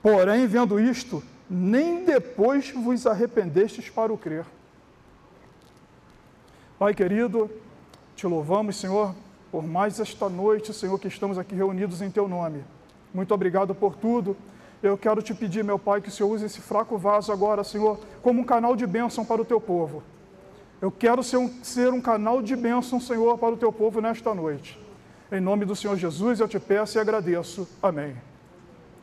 Porém, 0.01 0.48
vendo 0.48 0.80
isto, 0.80 1.24
nem 1.50 2.03
depois 2.03 2.72
vos 2.72 3.06
arrependestes 3.06 3.89
para 3.89 4.12
o 4.12 4.18
crer. 4.18 4.46
Pai 6.84 6.94
querido, 6.94 7.50
te 8.13 8.28
louvamos, 8.28 8.75
Senhor, 8.75 9.16
por 9.50 9.66
mais 9.66 10.02
esta 10.02 10.28
noite, 10.28 10.74
Senhor, 10.74 11.00
que 11.00 11.08
estamos 11.08 11.38
aqui 11.38 11.56
reunidos 11.56 12.02
em 12.02 12.12
Teu 12.12 12.28
nome. 12.28 12.62
Muito 13.13 13.34
obrigado 13.34 13.74
por 13.74 13.96
tudo. 13.96 14.36
Eu 14.82 14.98
quero 14.98 15.22
te 15.22 15.34
pedir, 15.34 15.63
meu 15.63 15.80
Pai, 15.80 16.02
que 16.02 16.10
o 16.10 16.12
Senhor 16.12 16.30
use 16.30 16.44
esse 16.44 16.60
fraco 16.60 16.98
vaso 16.98 17.32
agora, 17.32 17.63
Senhor, 17.63 17.98
como 18.22 18.42
um 18.42 18.44
canal 18.44 18.75
de 18.75 18.86
bênção 18.86 19.24
para 19.24 19.42
o 19.42 19.46
Teu 19.46 19.62
povo. 19.62 20.04
Eu 20.82 20.92
quero 20.92 21.24
ser 21.24 21.38
um, 21.38 21.63
ser 21.63 21.94
um 21.94 22.02
canal 22.02 22.42
de 22.42 22.54
bênção, 22.54 23.00
Senhor, 23.00 23.38
para 23.38 23.54
o 23.54 23.58
Teu 23.58 23.72
povo 23.72 24.02
nesta 24.02 24.36
noite. 24.36 24.78
Em 25.32 25.40
nome 25.40 25.63
do 25.63 25.78
Senhor 25.78 25.96
Jesus, 25.96 26.42
eu 26.42 26.50
te 26.50 26.60
peço 26.60 26.98
e 26.98 27.00
agradeço. 27.00 27.66
Amém. 27.82 28.13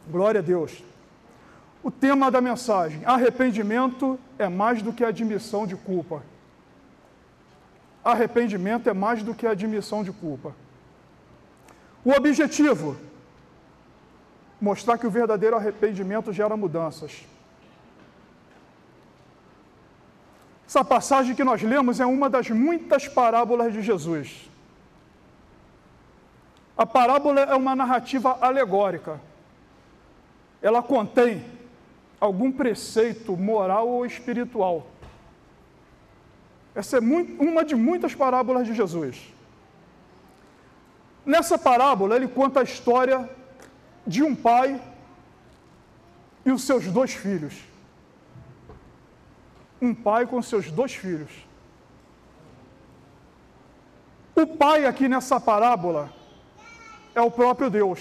Glória 0.06 0.40
a 0.40 0.44
Deus. 0.44 0.84
O 1.82 1.90
tema 1.90 2.30
da 2.30 2.42
mensagem: 2.42 3.00
arrependimento 3.06 4.20
é 4.38 4.50
mais 4.50 4.82
do 4.82 4.92
que 4.92 5.02
admissão 5.02 5.66
de 5.66 5.76
culpa. 5.76 6.22
Arrependimento 8.04 8.88
é 8.88 8.92
mais 8.92 9.22
do 9.22 9.34
que 9.34 9.46
admissão 9.46 10.02
de 10.02 10.12
culpa. 10.12 10.54
O 12.04 12.12
objetivo: 12.12 12.96
mostrar 14.60 14.98
que 14.98 15.06
o 15.06 15.10
verdadeiro 15.10 15.56
arrependimento 15.56 16.32
gera 16.32 16.56
mudanças. 16.56 17.24
Essa 20.66 20.84
passagem 20.84 21.34
que 21.34 21.42
nós 21.42 21.62
lemos 21.62 21.98
é 21.98 22.06
uma 22.06 22.30
das 22.30 22.48
muitas 22.48 23.08
parábolas 23.08 23.72
de 23.72 23.82
Jesus. 23.82 24.48
A 26.76 26.86
parábola 26.86 27.40
é 27.40 27.54
uma 27.56 27.74
narrativa 27.74 28.38
alegórica. 28.40 29.20
Ela 30.62 30.82
contém 30.82 31.44
algum 32.20 32.52
preceito 32.52 33.36
moral 33.36 33.88
ou 33.88 34.06
espiritual. 34.06 34.86
Essa 36.74 36.98
é 36.98 37.00
muito, 37.00 37.42
uma 37.42 37.64
de 37.64 37.74
muitas 37.74 38.14
parábolas 38.14 38.66
de 38.66 38.74
Jesus. 38.74 39.32
Nessa 41.24 41.58
parábola, 41.58 42.16
ele 42.16 42.28
conta 42.28 42.60
a 42.60 42.62
história 42.62 43.28
de 44.06 44.22
um 44.22 44.34
pai 44.34 44.80
e 46.44 46.50
os 46.50 46.62
seus 46.62 46.86
dois 46.86 47.12
filhos. 47.12 47.54
Um 49.82 49.94
pai 49.94 50.26
com 50.26 50.40
seus 50.42 50.70
dois 50.70 50.94
filhos. 50.94 51.30
O 54.34 54.46
pai 54.46 54.86
aqui 54.86 55.08
nessa 55.08 55.38
parábola 55.38 56.10
é 57.14 57.20
o 57.20 57.30
próprio 57.30 57.68
Deus. 57.68 58.00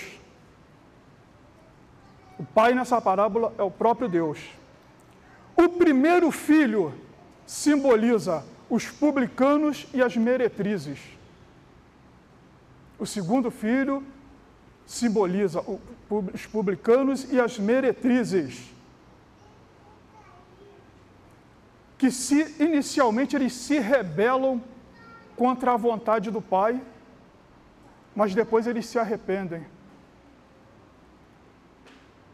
O 2.38 2.46
pai 2.46 2.74
nessa 2.74 3.02
parábola 3.02 3.54
é 3.58 3.64
o 3.64 3.72
próprio 3.72 4.08
Deus. 4.08 4.40
O 5.58 5.68
primeiro 5.68 6.32
filho 6.32 6.94
simboliza 7.46 8.46
os 8.70 8.86
publicanos 8.88 9.88
e 9.94 10.02
as 10.02 10.16
meretrizes. 10.16 11.00
O 13.00 13.06
segundo 13.06 13.50
filho 13.50 14.04
simboliza 14.86 15.64
os 16.10 16.46
publicanos 16.46 17.32
e 17.32 17.40
as 17.40 17.58
meretrizes. 17.58 18.74
Que 21.98 22.12
se 22.12 22.56
inicialmente 22.60 23.36
eles 23.36 23.54
se 23.54 23.80
rebelam 23.80 24.62
contra 25.36 25.74
a 25.74 25.78
vontade 25.78 26.30
do 26.30 26.42
pai, 26.42 26.82
mas 28.16 28.36
depois 28.36 28.68
eles 28.68 28.86
se 28.86 29.00
arrependem. 29.00 29.66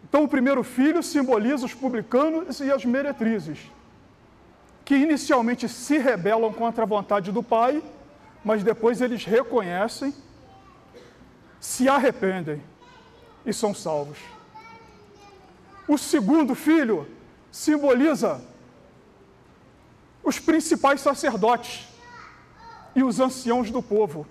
Então, 0.03 0.23
o 0.23 0.27
primeiro 0.27 0.63
filho 0.63 1.03
simboliza 1.03 1.65
os 1.65 1.73
publicanos 1.73 2.59
e 2.59 2.71
as 2.71 2.85
meretrizes, 2.85 3.59
que 4.85 4.95
inicialmente 4.95 5.67
se 5.67 5.97
rebelam 5.97 6.53
contra 6.53 6.83
a 6.83 6.87
vontade 6.87 7.31
do 7.31 7.41
pai, 7.41 7.83
mas 8.43 8.63
depois 8.63 9.01
eles 9.01 9.25
reconhecem, 9.25 10.13
se 11.59 11.89
arrependem 11.89 12.61
e 13.43 13.51
são 13.51 13.73
salvos. 13.73 14.19
O 15.87 15.97
segundo 15.97 16.53
filho 16.53 17.07
simboliza 17.51 18.39
os 20.23 20.39
principais 20.39 21.01
sacerdotes 21.01 21.87
e 22.95 23.03
os 23.03 23.19
anciãos 23.19 23.71
do 23.71 23.81
povo. 23.81 24.27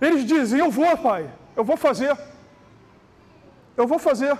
Eles 0.00 0.24
dizem: 0.24 0.58
Eu 0.58 0.70
vou, 0.70 0.96
pai, 0.98 1.30
eu 1.54 1.64
vou 1.64 1.76
fazer. 1.76 2.18
Eu 3.76 3.86
vou 3.86 3.98
fazer. 3.98 4.36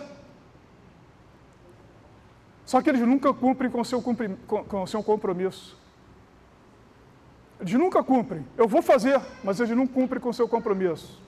Só 2.74 2.82
que 2.82 2.90
eles 2.90 3.02
nunca 3.02 3.32
cumprem 3.32 3.70
com 3.70 3.80
o 3.80 3.84
seu, 3.84 4.02
cumpri, 4.02 4.36
com, 4.48 4.64
com 4.64 4.82
o 4.82 4.86
seu 4.88 5.00
compromisso. 5.00 5.78
Eles 7.60 7.72
nunca 7.74 8.02
cumprem. 8.02 8.44
Eu 8.56 8.66
vou 8.66 8.82
fazer, 8.82 9.20
mas 9.44 9.60
eles 9.60 9.76
não 9.76 9.86
cumprem 9.86 10.20
com 10.20 10.30
o 10.30 10.34
seu 10.34 10.48
compromisso. 10.48 11.22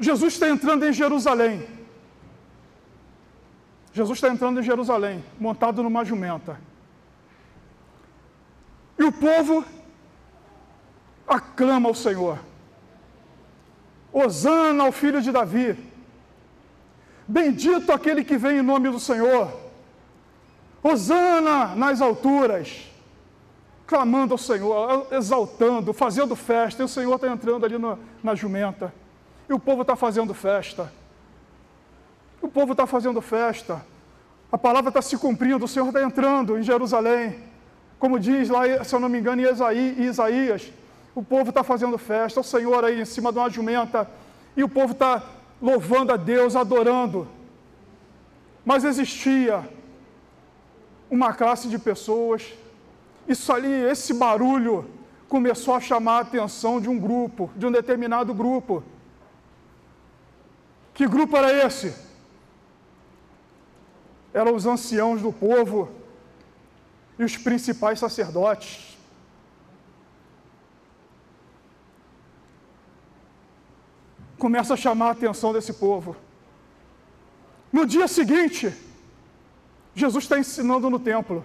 Jesus 0.00 0.32
está 0.32 0.48
entrando 0.48 0.84
em 0.84 0.92
Jerusalém. 0.92 1.68
Jesus 3.92 4.16
está 4.16 4.28
entrando 4.28 4.58
em 4.58 4.62
Jerusalém, 4.64 5.24
montado 5.38 5.84
numa 5.84 6.04
jumenta. 6.04 6.58
E 8.98 9.04
o 9.04 9.12
povo 9.12 9.64
aclama 11.28 11.88
ao 11.88 11.94
Senhor. 11.94 12.40
Osana 14.12 14.82
ao 14.82 14.90
filho 14.90 15.22
de 15.22 15.30
Davi. 15.30 15.87
Bendito 17.28 17.92
aquele 17.92 18.24
que 18.24 18.38
vem 18.38 18.58
em 18.58 18.62
nome 18.62 18.88
do 18.88 18.98
Senhor. 18.98 19.52
Hosana 20.82 21.76
nas 21.76 22.00
alturas. 22.00 22.86
Clamando 23.86 24.32
ao 24.34 24.38
Senhor, 24.38 25.06
exaltando, 25.10 25.92
fazendo 25.92 26.34
festa. 26.34 26.82
E 26.82 26.86
o 26.86 26.88
Senhor 26.88 27.14
está 27.14 27.28
entrando 27.28 27.66
ali 27.66 27.76
na 28.22 28.34
jumenta. 28.34 28.94
E 29.46 29.52
o 29.52 29.58
povo 29.58 29.82
está 29.82 29.94
fazendo 29.94 30.32
festa. 30.32 30.90
O 32.40 32.48
povo 32.48 32.72
está 32.72 32.86
fazendo 32.86 33.20
festa. 33.20 33.84
A 34.50 34.56
palavra 34.56 34.88
está 34.88 35.02
se 35.02 35.16
cumprindo. 35.18 35.66
O 35.66 35.68
Senhor 35.68 35.88
está 35.88 36.02
entrando 36.02 36.58
em 36.58 36.62
Jerusalém. 36.62 37.40
Como 37.98 38.18
diz 38.18 38.48
lá, 38.48 38.62
se 38.84 38.94
eu 38.94 39.00
não 39.00 39.08
me 39.08 39.18
engano, 39.18 39.42
em 39.42 40.02
Isaías. 40.02 40.72
O 41.14 41.22
povo 41.22 41.50
está 41.50 41.62
fazendo 41.62 41.98
festa. 41.98 42.40
O 42.40 42.44
Senhor 42.44 42.84
aí 42.84 43.02
em 43.02 43.04
cima 43.04 43.30
de 43.30 43.38
uma 43.38 43.50
jumenta. 43.50 44.08
E 44.56 44.64
o 44.64 44.68
povo 44.68 44.92
está 44.92 45.22
louvando 45.60 46.12
a 46.12 46.16
Deus, 46.16 46.56
adorando. 46.56 47.28
Mas 48.64 48.84
existia 48.84 49.68
uma 51.10 51.32
classe 51.32 51.68
de 51.68 51.78
pessoas, 51.78 52.52
isso 53.26 53.52
ali, 53.52 53.70
esse 53.70 54.14
barulho 54.14 54.88
começou 55.28 55.74
a 55.74 55.80
chamar 55.80 56.18
a 56.18 56.20
atenção 56.20 56.80
de 56.80 56.88
um 56.88 56.98
grupo, 56.98 57.50
de 57.56 57.66
um 57.66 57.72
determinado 57.72 58.32
grupo. 58.32 58.82
Que 60.94 61.06
grupo 61.06 61.36
era 61.36 61.66
esse? 61.66 61.94
Eram 64.32 64.54
os 64.54 64.66
anciãos 64.66 65.20
do 65.20 65.32
povo 65.32 65.90
e 67.18 67.24
os 67.24 67.36
principais 67.36 67.98
sacerdotes. 67.98 68.87
Começa 74.38 74.74
a 74.74 74.76
chamar 74.76 75.08
a 75.08 75.10
atenção 75.10 75.52
desse 75.52 75.72
povo. 75.72 76.16
No 77.72 77.84
dia 77.84 78.08
seguinte, 78.08 78.74
Jesus 79.94 80.24
está 80.24 80.38
ensinando 80.38 80.88
no 80.88 80.98
templo. 80.98 81.44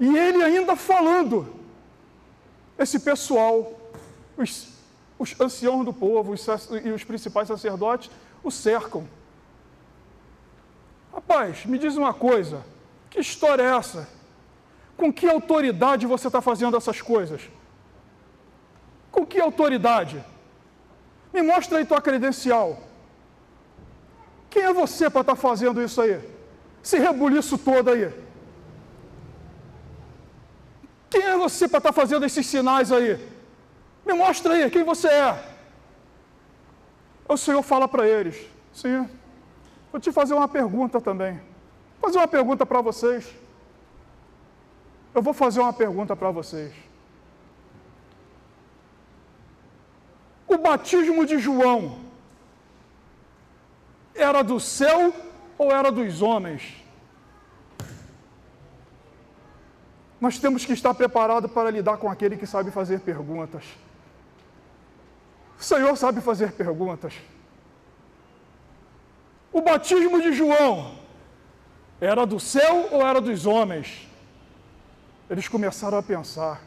E 0.00 0.16
ele 0.16 0.42
ainda 0.42 0.74
falando, 0.74 1.54
esse 2.78 3.00
pessoal, 3.00 3.78
os, 4.36 4.68
os 5.18 5.40
anciãos 5.40 5.84
do 5.84 5.92
povo 5.92 6.32
os, 6.32 6.46
e 6.84 6.90
os 6.90 7.04
principais 7.04 7.48
sacerdotes, 7.48 8.10
o 8.42 8.50
cercam. 8.50 9.06
Rapaz, 11.12 11.66
me 11.66 11.78
diz 11.78 11.96
uma 11.96 12.14
coisa: 12.14 12.64
Que 13.10 13.20
história 13.20 13.62
é 13.62 13.76
essa? 13.76 14.08
Com 14.96 15.12
que 15.12 15.28
autoridade 15.28 16.06
você 16.06 16.28
está 16.28 16.40
fazendo 16.40 16.76
essas 16.76 17.00
coisas? 17.00 17.42
Com 19.10 19.26
que 19.26 19.40
autoridade? 19.40 20.24
Me 21.32 21.42
mostra 21.42 21.78
aí 21.78 21.84
tua 21.84 22.00
credencial. 22.00 22.78
Quem 24.50 24.62
é 24.62 24.72
você 24.72 25.10
para 25.10 25.20
estar 25.20 25.34
tá 25.34 25.40
fazendo 25.40 25.82
isso 25.82 26.00
aí? 26.00 26.20
Esse 26.82 26.98
rebuliço 26.98 27.58
todo 27.58 27.90
aí. 27.90 28.12
Quem 31.10 31.22
é 31.22 31.36
você 31.36 31.68
para 31.68 31.78
estar 31.78 31.92
tá 31.92 32.00
fazendo 32.00 32.24
esses 32.24 32.46
sinais 32.46 32.90
aí? 32.92 33.18
Me 34.06 34.14
mostra 34.14 34.54
aí 34.54 34.70
quem 34.70 34.82
você 34.82 35.08
é. 35.08 35.44
O 37.28 37.36
Senhor 37.36 37.62
fala 37.62 37.86
para 37.86 38.08
eles: 38.08 38.46
Sim, 38.72 39.08
vou 39.92 40.00
te 40.00 40.10
fazer 40.10 40.34
uma 40.34 40.48
pergunta 40.48 41.00
também. 41.00 41.34
Vou 42.00 42.08
fazer 42.08 42.18
uma 42.18 42.28
pergunta 42.28 42.64
para 42.64 42.80
vocês. 42.80 43.34
Eu 45.14 45.20
vou 45.20 45.34
fazer 45.34 45.60
uma 45.60 45.72
pergunta 45.72 46.16
para 46.16 46.30
vocês. 46.30 46.72
O 50.48 50.56
batismo 50.56 51.26
de 51.26 51.38
João 51.38 51.98
era 54.14 54.42
do 54.42 54.58
céu 54.58 55.14
ou 55.58 55.70
era 55.70 55.92
dos 55.92 56.22
homens? 56.22 56.82
Nós 60.18 60.38
temos 60.38 60.64
que 60.64 60.72
estar 60.72 60.94
preparados 60.94 61.50
para 61.50 61.70
lidar 61.70 61.98
com 61.98 62.10
aquele 62.10 62.36
que 62.36 62.46
sabe 62.46 62.70
fazer 62.70 63.00
perguntas. 63.00 63.62
O 65.58 65.62
Senhor 65.62 65.94
sabe 65.96 66.20
fazer 66.20 66.52
perguntas. 66.52 67.12
O 69.52 69.60
batismo 69.60 70.20
de 70.20 70.32
João 70.32 70.96
era 72.00 72.24
do 72.24 72.40
céu 72.40 72.88
ou 72.90 73.06
era 73.06 73.20
dos 73.20 73.44
homens? 73.44 74.08
Eles 75.28 75.46
começaram 75.46 75.98
a 75.98 76.02
pensar. 76.02 76.62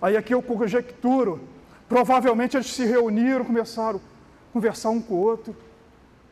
Aí 0.00 0.16
aqui 0.16 0.32
eu 0.32 0.42
conjecturo 0.42 1.48
Provavelmente 1.90 2.56
eles 2.56 2.68
se 2.68 2.84
reuniram, 2.84 3.44
começaram 3.44 3.98
a 3.98 4.52
conversar 4.52 4.90
um 4.90 5.02
com 5.02 5.14
o 5.14 5.18
outro. 5.18 5.56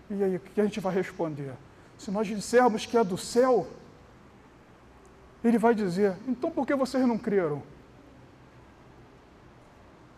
E 0.08 0.22
aí, 0.22 0.36
o 0.36 0.40
que 0.40 0.60
a 0.60 0.62
gente 0.62 0.78
vai 0.78 0.94
responder? 0.94 1.52
Se 1.98 2.12
nós 2.12 2.28
dissermos 2.28 2.86
que 2.86 2.96
é 2.96 3.02
do 3.02 3.18
céu, 3.18 3.66
ele 5.42 5.58
vai 5.58 5.74
dizer: 5.74 6.16
então 6.28 6.48
por 6.48 6.64
que 6.64 6.76
vocês 6.76 7.04
não 7.04 7.18
creram? 7.18 7.60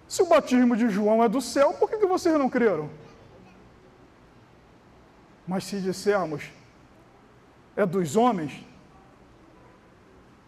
Se 0.07 0.21
o 0.21 0.27
batismo 0.27 0.77
de 0.77 0.91
João 0.91 1.25
é 1.25 1.29
do 1.29 1.41
céu, 1.41 1.73
por 1.73 1.89
que, 1.89 1.97
que 1.97 2.07
vocês 2.07 2.39
não 2.39 2.51
creram? 2.51 2.91
Mas 5.49 5.65
se 5.65 5.81
dissermos 5.81 6.51
é 7.75 7.87
dos 7.87 8.15
homens, 8.15 8.63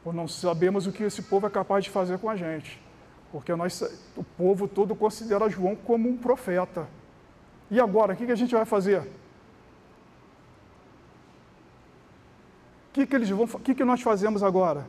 ou 0.05 0.13
não 0.13 0.29
sabemos 0.29 0.87
o 0.87 0.93
que 0.93 1.03
esse 1.03 1.23
povo 1.23 1.47
é 1.47 1.51
capaz 1.51 1.83
de 1.83 1.89
fazer 1.89 2.19
com 2.19 2.29
a 2.29 2.37
gente. 2.37 2.79
Porque 3.33 3.55
nós, 3.57 3.81
o 4.15 4.23
povo 4.23 4.69
todo 4.69 4.95
considera 4.95 5.49
João 5.49 5.75
como 5.75 6.07
um 6.07 6.19
profeta. 6.19 6.87
E 7.71 7.81
agora, 7.81 8.13
o 8.13 8.17
que, 8.17 8.31
a 8.31 8.37
gente 8.37 8.55
vai 8.55 8.67
fazer? 8.67 9.01
O 12.91 12.93
que, 12.93 13.07
que, 13.07 13.17
eles 13.17 13.31
vão, 13.31 13.45
o 13.45 13.59
que, 13.59 13.75
que 13.75 13.85
nós 13.85 14.03
fazemos 14.03 14.43
agora? 14.43 14.87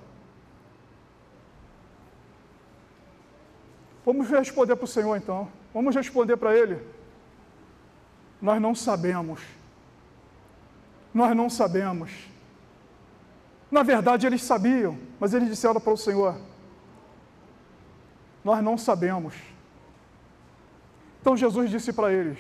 Vamos 4.05 4.29
responder 4.29 4.75
para 4.75 4.83
o 4.83 4.87
Senhor 4.87 5.15
então. 5.15 5.47
Vamos 5.73 5.95
responder 5.95 6.35
para 6.35 6.53
Ele. 6.53 6.85
Nós 8.41 8.61
não 8.61 8.75
sabemos. 8.75 9.39
Nós 11.13 11.33
não 11.33 11.49
sabemos. 11.49 12.11
Na 13.71 13.83
verdade, 13.83 14.27
eles 14.27 14.43
sabiam, 14.43 14.97
mas 15.17 15.33
eles 15.33 15.47
disseram 15.47 15.79
para 15.79 15.93
o 15.93 15.97
Senhor: 15.97 16.35
nós 18.43 18.63
não 18.63 18.77
sabemos. 18.77 19.33
Então 21.21 21.37
Jesus 21.37 21.69
disse 21.69 21.93
para 21.93 22.11
eles: 22.11 22.39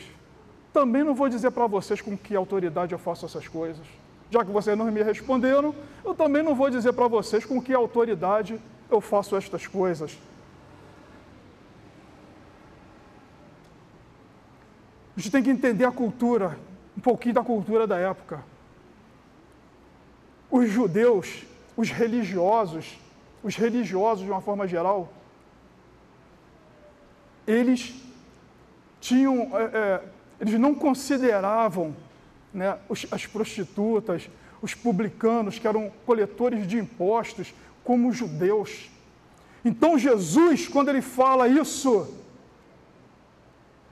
Também 0.73 1.03
não 1.03 1.15
vou 1.15 1.29
dizer 1.29 1.51
para 1.51 1.67
vocês 1.67 2.01
com 2.01 2.17
que 2.17 2.35
autoridade 2.35 2.91
eu 2.91 2.99
faço 2.99 3.25
essas 3.25 3.47
coisas. 3.47 3.85
Já 4.29 4.43
que 4.43 4.51
vocês 4.51 4.77
não 4.77 4.91
me 4.91 5.03
responderam, 5.03 5.73
eu 6.03 6.13
também 6.13 6.41
não 6.41 6.55
vou 6.55 6.69
dizer 6.69 6.91
para 6.93 7.07
vocês 7.07 7.45
com 7.45 7.61
que 7.61 7.73
autoridade 7.73 8.59
eu 8.89 8.99
faço 8.99 9.35
estas 9.35 9.67
coisas. 9.67 10.17
A 15.15 15.19
gente 15.19 15.31
tem 15.31 15.43
que 15.43 15.51
entender 15.51 15.85
a 15.85 15.91
cultura, 15.91 16.57
um 16.97 17.01
pouquinho 17.01 17.35
da 17.35 17.43
cultura 17.43 17.85
da 17.85 17.97
época. 17.97 18.43
Os 20.49 20.69
judeus, 20.69 21.43
os 21.77 21.89
religiosos, 21.91 22.97
os 23.43 23.55
religiosos 23.55 24.25
de 24.25 24.31
uma 24.31 24.41
forma 24.41 24.67
geral, 24.67 25.13
eles 27.45 27.93
tinham, 28.99 29.49
é, 29.57 29.63
é, 29.63 30.01
eles 30.39 30.59
não 30.59 30.73
consideravam 30.73 31.95
né, 32.53 32.77
os, 32.87 33.05
as 33.11 33.25
prostitutas, 33.25 34.29
os 34.61 34.73
publicanos, 34.73 35.59
que 35.59 35.67
eram 35.67 35.91
coletores 36.05 36.67
de 36.67 36.77
impostos, 36.77 37.53
como 37.83 38.13
judeus. 38.13 38.89
Então 39.65 39.97
Jesus, 39.97 40.67
quando 40.67 40.89
ele 40.89 41.01
fala 41.01 41.47
isso, 41.47 42.15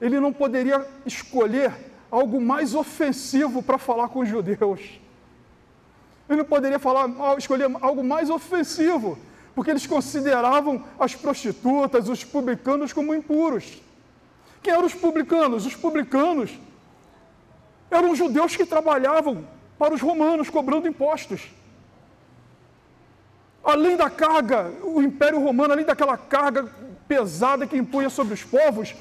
ele 0.00 0.18
não 0.18 0.32
poderia 0.32 0.86
escolher 1.04 1.72
algo 2.10 2.40
mais 2.40 2.74
ofensivo 2.74 3.62
para 3.62 3.78
falar 3.78 4.08
com 4.08 4.20
os 4.20 4.28
judeus. 4.28 4.80
Ele 6.28 6.38
não 6.38 6.44
poderia 6.44 6.78
falar, 6.78 7.36
escolher 7.38 7.70
algo 7.80 8.02
mais 8.02 8.30
ofensivo 8.30 9.18
porque 9.54 9.70
eles 9.70 9.86
consideravam 9.86 10.84
as 10.98 11.14
prostitutas, 11.14 12.08
os 12.08 12.24
publicanos, 12.24 12.92
como 12.92 13.14
impuros. 13.14 13.82
Quem 14.62 14.72
eram 14.72 14.86
os 14.86 14.94
publicanos? 14.94 15.66
Os 15.66 15.74
publicanos 15.74 16.50
eram 17.90 18.14
judeus 18.14 18.56
que 18.56 18.64
trabalhavam 18.64 19.46
para 19.78 19.94
os 19.94 20.00
romanos, 20.00 20.48
cobrando 20.48 20.88
impostos. 20.88 21.50
Além 23.62 23.96
da 23.96 24.08
carga, 24.08 24.72
o 24.82 25.02
Império 25.02 25.38
Romano, 25.40 25.72
além 25.72 25.84
daquela 25.84 26.16
carga 26.16 26.68
pesada 27.06 27.66
que 27.66 27.76
impunha 27.76 28.08
sobre 28.08 28.34
os 28.34 28.42
povos, 28.42 28.94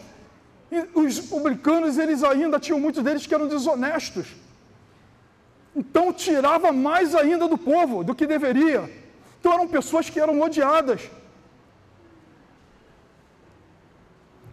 os 0.94 1.20
publicanos, 1.20 1.98
eles 1.98 2.24
ainda 2.24 2.60
tinham 2.60 2.80
muitos 2.80 3.04
deles 3.04 3.26
que 3.26 3.34
eram 3.34 3.48
desonestos. 3.48 4.28
Então 5.76 6.12
tirava 6.12 6.72
mais 6.72 7.16
ainda 7.16 7.48
do 7.48 7.58
povo 7.58 8.04
do 8.04 8.14
que 8.14 8.28
deveria. 8.28 9.01
Então 9.41 9.54
eram 9.54 9.67
pessoas 9.67 10.08
que 10.08 10.19
eram 10.19 10.39
odiadas. 10.39 11.10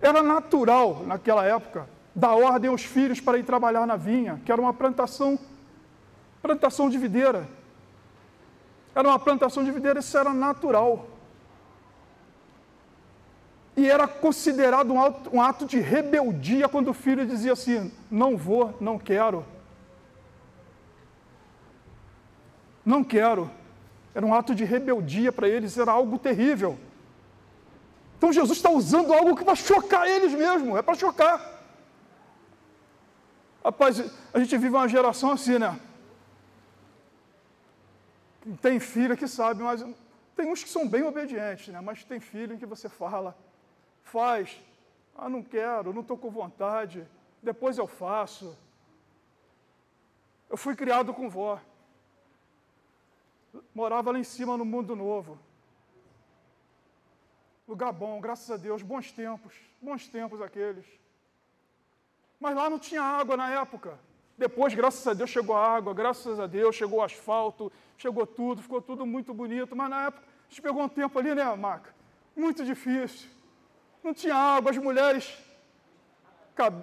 Era 0.00 0.22
natural, 0.22 1.04
naquela 1.06 1.44
época, 1.44 1.86
dar 2.14 2.34
ordem 2.34 2.70
aos 2.70 2.82
filhos 2.82 3.20
para 3.20 3.36
ir 3.36 3.44
trabalhar 3.44 3.86
na 3.86 3.96
vinha, 3.96 4.40
que 4.46 4.50
era 4.50 4.58
uma 4.58 4.72
plantação, 4.72 5.38
plantação 6.40 6.88
de 6.88 6.96
videira. 6.96 7.46
Era 8.94 9.06
uma 9.06 9.18
plantação 9.18 9.62
de 9.62 9.70
videira, 9.70 10.00
isso 10.00 10.16
era 10.16 10.32
natural. 10.32 11.06
E 13.76 13.86
era 13.90 14.08
considerado 14.08 14.90
um 14.90 15.02
ato, 15.02 15.36
um 15.36 15.42
ato 15.42 15.66
de 15.66 15.78
rebeldia 15.80 16.66
quando 16.66 16.88
o 16.88 16.94
filho 16.94 17.26
dizia 17.26 17.52
assim: 17.52 17.92
não 18.10 18.38
vou, 18.38 18.74
não 18.80 18.98
quero. 18.98 19.44
Não 22.86 23.04
quero. 23.04 23.57
Era 24.18 24.26
um 24.26 24.34
ato 24.34 24.52
de 24.52 24.64
rebeldia 24.64 25.30
para 25.30 25.48
eles, 25.48 25.78
era 25.78 25.92
algo 25.92 26.18
terrível. 26.18 26.76
Então 28.16 28.32
Jesus 28.32 28.58
está 28.58 28.68
usando 28.68 29.12
algo 29.14 29.36
que 29.36 29.44
vai 29.44 29.54
chocar 29.54 30.08
eles 30.08 30.32
mesmo, 30.32 30.76
é 30.76 30.82
para 30.82 30.96
chocar. 30.96 31.36
Rapaz, 33.64 34.00
a 34.34 34.40
gente 34.40 34.58
vive 34.58 34.74
uma 34.74 34.88
geração 34.88 35.30
assim, 35.30 35.56
né? 35.60 35.78
Tem 38.60 38.80
filho 38.80 39.16
que 39.16 39.28
sabe, 39.28 39.62
mas 39.62 39.86
tem 40.34 40.50
uns 40.50 40.64
que 40.64 40.68
são 40.68 40.88
bem 40.88 41.04
obedientes, 41.04 41.68
né? 41.68 41.80
Mas 41.80 42.02
tem 42.02 42.18
filho 42.18 42.54
em 42.54 42.58
que 42.58 42.66
você 42.66 42.88
fala, 42.88 43.38
faz, 44.02 44.60
ah, 45.16 45.28
não 45.28 45.44
quero, 45.44 45.92
não 45.92 46.00
estou 46.00 46.18
com 46.18 46.28
vontade, 46.28 47.06
depois 47.40 47.78
eu 47.78 47.86
faço. 47.86 48.58
Eu 50.50 50.56
fui 50.56 50.74
criado 50.74 51.14
com 51.14 51.30
vó 51.30 51.60
morava 53.74 54.10
lá 54.10 54.18
em 54.18 54.24
cima 54.24 54.56
no 54.56 54.64
mundo 54.64 54.94
novo. 54.94 55.38
Lugar 57.66 57.92
bom, 57.92 58.20
graças 58.20 58.50
a 58.50 58.56
Deus, 58.56 58.82
bons 58.82 59.12
tempos, 59.12 59.52
bons 59.80 60.08
tempos 60.08 60.40
aqueles. 60.40 60.86
Mas 62.40 62.56
lá 62.56 62.70
não 62.70 62.78
tinha 62.78 63.02
água 63.02 63.36
na 63.36 63.50
época. 63.50 63.98
Depois, 64.36 64.72
graças 64.72 65.06
a 65.06 65.12
Deus, 65.12 65.28
chegou 65.28 65.56
a 65.56 65.76
água, 65.76 65.92
graças 65.92 66.38
a 66.38 66.46
Deus, 66.46 66.76
chegou 66.76 67.00
o 67.00 67.02
asfalto, 67.02 67.72
chegou 67.96 68.26
tudo, 68.26 68.62
ficou 68.62 68.80
tudo 68.80 69.04
muito 69.04 69.34
bonito. 69.34 69.74
Mas 69.74 69.90
na 69.90 70.06
época, 70.06 70.22
a 70.22 70.48
gente 70.48 70.62
pegou 70.62 70.82
um 70.82 70.88
tempo 70.88 71.18
ali, 71.18 71.34
né, 71.34 71.44
Maca? 71.56 71.92
Muito 72.36 72.64
difícil. 72.64 73.28
Não 74.02 74.14
tinha 74.14 74.34
água, 74.34 74.70
as 74.70 74.78
mulheres, 74.78 75.36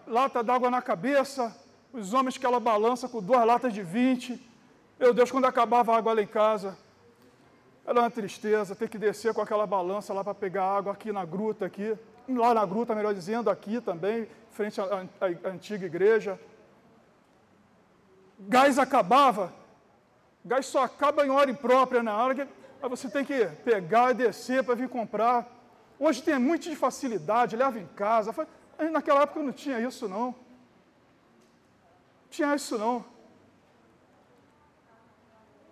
lata 0.05 0.43
d'água 0.43 0.69
na 0.69 0.81
cabeça, 0.81 1.55
os 1.93 2.13
homens 2.13 2.37
que 2.37 2.45
ela 2.45 2.59
balança 2.59 3.07
com 3.07 3.23
duas 3.23 3.45
latas 3.45 3.73
de 3.73 3.81
20. 3.81 4.44
Meu 4.99 5.13
Deus, 5.13 5.29
quando 5.29 5.45
acabava 5.45 5.93
a 5.93 5.97
água 5.97 6.13
lá 6.13 6.21
em 6.21 6.27
casa, 6.27 6.77
Era 7.85 7.99
uma 7.99 8.09
tristeza 8.09 8.75
ter 8.75 8.89
que 8.89 8.97
descer 8.97 9.31
com 9.33 9.41
aquela 9.41 9.67
balança 9.67 10.11
lá 10.11 10.23
para 10.23 10.33
pegar 10.33 10.63
água 10.63 10.93
aqui 10.93 11.11
na 11.11 11.23
gruta 11.23 11.67
aqui, 11.67 11.95
lá 12.27 12.51
na 12.51 12.65
gruta, 12.65 12.95
melhor 12.95 13.13
dizendo, 13.13 13.47
aqui 13.47 13.79
também, 13.79 14.27
frente 14.49 14.81
à, 14.81 14.85
à, 14.85 15.47
à 15.47 15.51
antiga 15.51 15.85
igreja. 15.85 16.39
Gás 18.39 18.79
acabava, 18.79 19.53
gás 20.43 20.65
só 20.65 20.83
acaba 20.83 21.25
em 21.25 21.29
hora 21.29 21.51
imprópria, 21.51 22.01
na 22.01 22.17
hora 22.17 22.33
que 22.33 22.47
você 22.89 23.07
tem 23.07 23.23
que 23.23 23.45
pegar 23.63 24.11
e 24.11 24.15
descer 24.15 24.63
para 24.63 24.73
vir 24.73 24.89
comprar. 24.89 25.47
Hoje 25.99 26.23
tem 26.23 26.39
muito 26.39 26.67
de 26.67 26.75
facilidade, 26.75 27.55
leva 27.55 27.79
em 27.79 27.87
casa. 27.95 28.33
Naquela 28.91 29.21
época 29.21 29.43
não 29.43 29.53
tinha 29.53 29.79
isso 29.79 30.09
não. 30.09 30.33
Tinha 32.31 32.55
isso 32.55 32.79
não. 32.79 33.05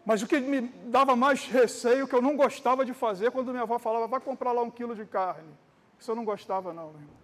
Mas 0.06 0.22
o 0.22 0.28
que 0.28 0.40
me 0.40 0.62
dava 0.88 1.16
mais 1.16 1.46
receio, 1.48 2.08
que 2.08 2.16
eu 2.16 2.22
não 2.22 2.36
gostava 2.36 2.84
de 2.84 2.94
fazer, 2.94 3.32
quando 3.32 3.52
minha 3.52 3.64
avó 3.64 3.80
falava, 3.80 4.08
vai 4.08 4.20
comprar 4.20 4.52
lá 4.52 4.62
um 4.62 4.70
quilo 4.70 4.96
de 4.96 5.06
carne. 5.06 5.50
Isso 5.98 6.12
eu 6.12 6.16
não 6.16 6.26
gostava, 6.26 6.74
não, 6.74 6.90
irmão. 6.90 7.24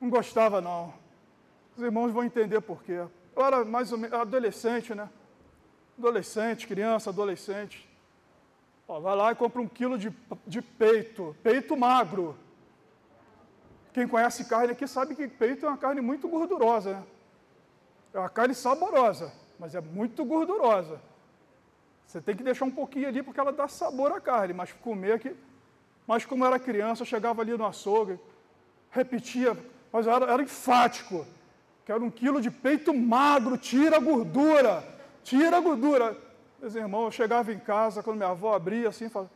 Não 0.00 0.10
gostava, 0.10 0.60
não. 0.60 0.92
Os 1.74 1.82
irmãos 1.82 2.12
vão 2.12 2.22
entender 2.22 2.60
por 2.60 2.82
quê. 2.82 3.06
Eu 3.34 3.44
era 3.44 3.64
mais 3.64 3.92
ou 3.92 3.98
menos 3.98 4.18
adolescente, 4.18 4.94
né? 4.94 5.08
Adolescente, 5.98 6.66
criança, 6.66 7.08
adolescente. 7.08 7.88
Ó, 8.86 9.00
vai 9.00 9.16
lá 9.16 9.32
e 9.32 9.34
compra 9.34 9.62
um 9.62 9.68
quilo 9.68 9.96
de, 9.96 10.12
de 10.46 10.60
peito, 10.60 11.34
peito 11.42 11.74
magro. 11.74 12.36
Quem 13.94 14.06
conhece 14.06 14.44
carne 14.44 14.72
aqui 14.72 14.86
sabe 14.86 15.14
que 15.14 15.26
peito 15.26 15.64
é 15.64 15.68
uma 15.68 15.78
carne 15.78 16.02
muito 16.02 16.28
gordurosa, 16.28 16.92
né? 16.92 17.04
É 18.12 18.18
uma 18.18 18.28
carne 18.28 18.54
saborosa 18.54 19.32
mas 19.64 19.74
é 19.74 19.80
muito 19.80 20.22
gordurosa. 20.26 21.00
Você 22.06 22.20
tem 22.20 22.36
que 22.36 22.42
deixar 22.42 22.66
um 22.66 22.70
pouquinho 22.70 23.08
ali 23.08 23.22
porque 23.22 23.40
ela 23.40 23.50
dá 23.50 23.66
sabor 23.66 24.12
à 24.12 24.20
carne, 24.20 24.52
mas 24.52 24.70
comer 24.72 25.12
aqui. 25.12 25.34
Mas 26.06 26.26
como 26.26 26.44
era 26.44 26.58
criança, 26.58 27.00
eu 27.00 27.06
chegava 27.06 27.40
ali 27.40 27.56
no 27.56 27.64
açougue, 27.64 28.20
repetia, 28.90 29.56
mas 29.90 30.06
era, 30.06 30.26
era 30.26 30.42
enfático. 30.42 31.26
Quero 31.86 32.04
um 32.04 32.10
quilo 32.10 32.42
de 32.42 32.50
peito 32.50 32.92
magro, 32.92 33.56
tira 33.56 33.96
a 33.96 34.00
gordura, 34.00 34.86
tira 35.22 35.56
a 35.56 35.60
gordura. 35.60 36.14
Meus 36.60 36.74
irmãos, 36.74 37.06
eu 37.06 37.12
chegava 37.12 37.50
em 37.50 37.58
casa, 37.58 38.02
quando 38.02 38.18
minha 38.18 38.32
avó 38.32 38.54
abria 38.54 38.90
assim, 38.90 39.08
falava, 39.08 39.30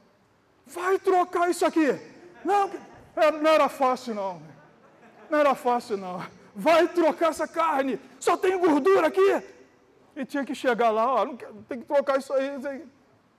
vai 0.66 0.98
trocar 0.98 1.48
isso 1.48 1.64
aqui. 1.64 1.98
Não, 2.44 2.70
não 3.40 3.50
era 3.50 3.70
fácil 3.70 4.14
não. 4.14 4.42
Não 5.30 5.38
era 5.38 5.54
fácil 5.54 5.96
não. 5.96 6.22
Vai 6.54 6.86
trocar 6.86 7.30
essa 7.30 7.48
carne, 7.48 7.98
só 8.20 8.36
tem 8.36 8.58
gordura 8.58 9.06
aqui. 9.06 9.56
E 10.18 10.24
tinha 10.24 10.44
que 10.44 10.52
chegar 10.52 10.90
lá, 10.90 11.14
ó, 11.14 11.26
tem 11.68 11.78
que 11.78 11.87
trocar 11.87 12.18
isso 12.18 12.33
aí, 12.33 12.57
isso 12.57 12.66
aí. 12.66 12.85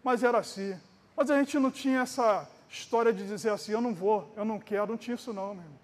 Mas 0.01 0.23
era 0.23 0.37
assim. 0.37 0.79
Mas 1.13 1.29
a 1.29 1.37
gente 1.37 1.59
não 1.59 1.69
tinha 1.69 1.99
essa 1.99 2.49
história 2.69 3.11
de 3.11 3.27
dizer 3.27 3.49
assim, 3.49 3.73
eu 3.73 3.81
não 3.81 3.93
vou, 3.93 4.31
eu 4.37 4.45
não 4.45 4.57
quero, 4.57 4.87
não 4.87 4.97
tinha 4.97 5.15
isso 5.15 5.33
não, 5.33 5.53
meu 5.55 5.63
irmão. 5.65 5.79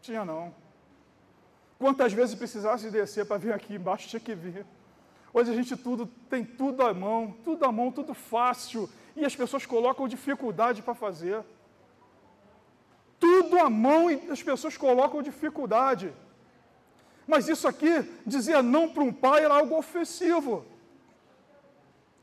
Tinha 0.00 0.24
não. 0.24 0.54
Quantas 1.80 2.12
vezes 2.12 2.36
precisasse 2.36 2.88
descer 2.92 3.26
para 3.26 3.38
vir 3.38 3.52
aqui 3.52 3.74
embaixo, 3.74 4.06
tinha 4.06 4.20
que 4.20 4.36
vir. 4.36 4.64
Hoje 5.34 5.50
a 5.50 5.54
gente 5.54 5.76
tudo 5.76 6.06
tem 6.30 6.44
tudo 6.44 6.84
à 6.84 6.94
mão, 6.94 7.34
tudo 7.44 7.64
à 7.64 7.72
mão, 7.72 7.90
tudo 7.90 8.14
fácil, 8.14 8.88
e 9.16 9.24
as 9.24 9.34
pessoas 9.34 9.66
colocam 9.66 10.06
dificuldade 10.06 10.80
para 10.80 10.94
fazer. 10.94 11.44
Tudo 13.18 13.58
à 13.58 13.68
mão 13.68 14.08
e 14.08 14.30
as 14.30 14.40
pessoas 14.44 14.76
colocam 14.76 15.20
dificuldade. 15.22 16.14
Mas 17.28 17.46
isso 17.46 17.68
aqui, 17.68 18.10
dizer 18.26 18.62
não 18.62 18.88
para 18.88 19.02
um 19.02 19.12
pai 19.12 19.44
era 19.44 19.54
algo 19.54 19.76
ofensivo. 19.76 20.64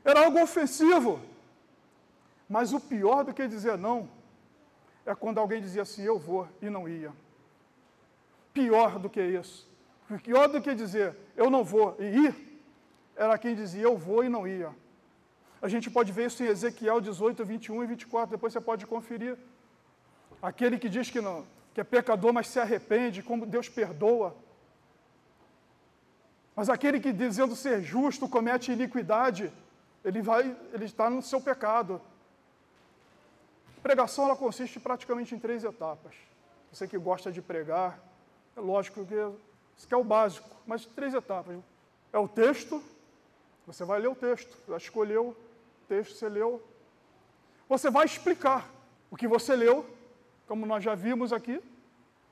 Era 0.04 0.26
algo 0.26 0.42
ofensivo. 0.42 1.22
Mas 2.50 2.74
o 2.74 2.80
pior 2.80 3.24
do 3.24 3.32
que 3.32 3.48
dizer 3.48 3.78
não 3.78 4.10
é 5.06 5.14
quando 5.14 5.38
alguém 5.38 5.62
dizia 5.62 5.84
assim, 5.84 6.02
eu 6.02 6.18
vou, 6.18 6.48
e 6.60 6.72
não 6.72 6.90
ia. 6.90 7.14
Pior 8.52 8.98
do 8.98 9.08
que 9.08 9.22
isso. 9.22 9.70
Pior 10.24 10.48
do 10.48 10.60
que 10.60 10.74
dizer, 10.74 11.16
eu 11.38 11.52
não 11.52 11.64
vou, 11.64 11.96
e 12.00 12.06
ir, 12.06 12.60
era 13.16 13.38
quem 13.38 13.54
dizia, 13.54 13.84
eu 13.84 13.96
vou 13.96 14.24
e 14.24 14.30
não 14.30 14.48
ia. 14.48 14.72
A 15.62 15.68
gente 15.68 15.88
pode 15.88 16.12
ver 16.12 16.26
isso 16.28 16.44
em 16.44 16.48
Ezequiel 16.48 17.00
18, 17.00 17.46
21 17.46 17.84
e 17.84 17.88
24, 17.88 18.32
depois 18.32 18.54
você 18.54 18.62
pode 18.62 18.88
conferir. 18.88 19.38
Aquele 20.42 20.80
que 20.80 20.90
diz 20.90 21.12
que, 21.12 21.22
não, 21.22 21.46
que 21.76 21.82
é 21.82 21.84
pecador, 21.84 22.34
mas 22.34 22.48
se 22.48 22.60
arrepende, 22.60 23.22
como 23.22 23.46
Deus 23.46 23.70
perdoa. 23.70 24.36
Mas 26.56 26.70
aquele 26.70 27.00
que 27.00 27.12
dizendo 27.12 27.56
ser 27.56 27.82
justo 27.82 28.30
comete 28.30 28.72
iniquidade, 28.72 29.52
ele 30.04 30.22
vai, 30.22 30.56
ele 30.72 30.86
está 30.86 31.10
no 31.10 31.22
seu 31.22 31.42
pecado. 31.42 32.02
A 33.78 33.82
pregação 33.82 34.26
ela 34.26 34.36
consiste 34.36 34.80
praticamente 34.80 35.36
em 35.36 35.40
três 35.40 35.64
etapas. 35.64 36.16
Você 36.72 36.88
que 36.88 36.98
gosta 36.98 37.32
de 37.32 37.42
pregar, 37.42 38.00
é 38.56 38.62
lógico 38.62 39.06
que 39.06 39.16
isso 39.78 39.88
que 39.88 39.94
é 39.94 39.98
o 39.98 40.04
básico, 40.04 40.50
mas 40.66 40.86
três 40.86 41.14
etapas. 41.14 41.58
É 42.14 42.18
o 42.18 42.28
texto, 42.28 42.82
você 43.68 43.84
vai 43.84 44.00
ler 44.00 44.08
o 44.08 44.16
texto, 44.16 44.58
já 44.68 44.78
escolheu 44.78 45.30
o 45.30 45.36
texto, 45.88 46.16
você 46.16 46.30
leu. 46.30 46.64
Você 47.68 47.90
vai 47.90 48.06
explicar 48.06 48.70
o 49.12 49.18
que 49.18 49.28
você 49.28 49.56
leu, 49.56 49.86
como 50.48 50.66
nós 50.66 50.84
já 50.84 50.96
vimos 50.96 51.34
aqui. 51.34 51.58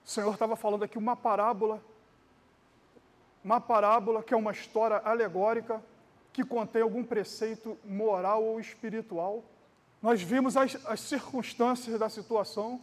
O 0.06 0.10
Senhor 0.10 0.32
estava 0.34 0.56
falando 0.56 0.84
aqui 0.84 0.98
uma 0.98 1.16
parábola 1.16 1.84
uma 3.44 3.60
parábola 3.60 4.24
que 4.24 4.34
é 4.34 4.38
uma 4.38 4.52
história 4.52 4.98
alegórica 4.98 5.84
que 6.32 6.44
contém 6.44 6.82
algum 6.82 7.04
preceito 7.04 7.78
moral 7.86 8.44
ou 8.44 8.60
espiritual. 8.60 9.44
Nós 10.02 10.22
vimos 10.22 10.58
as, 10.58 10.76
as 10.86 11.00
circunstâncias 11.02 12.00
da 12.00 12.10
situação 12.10 12.82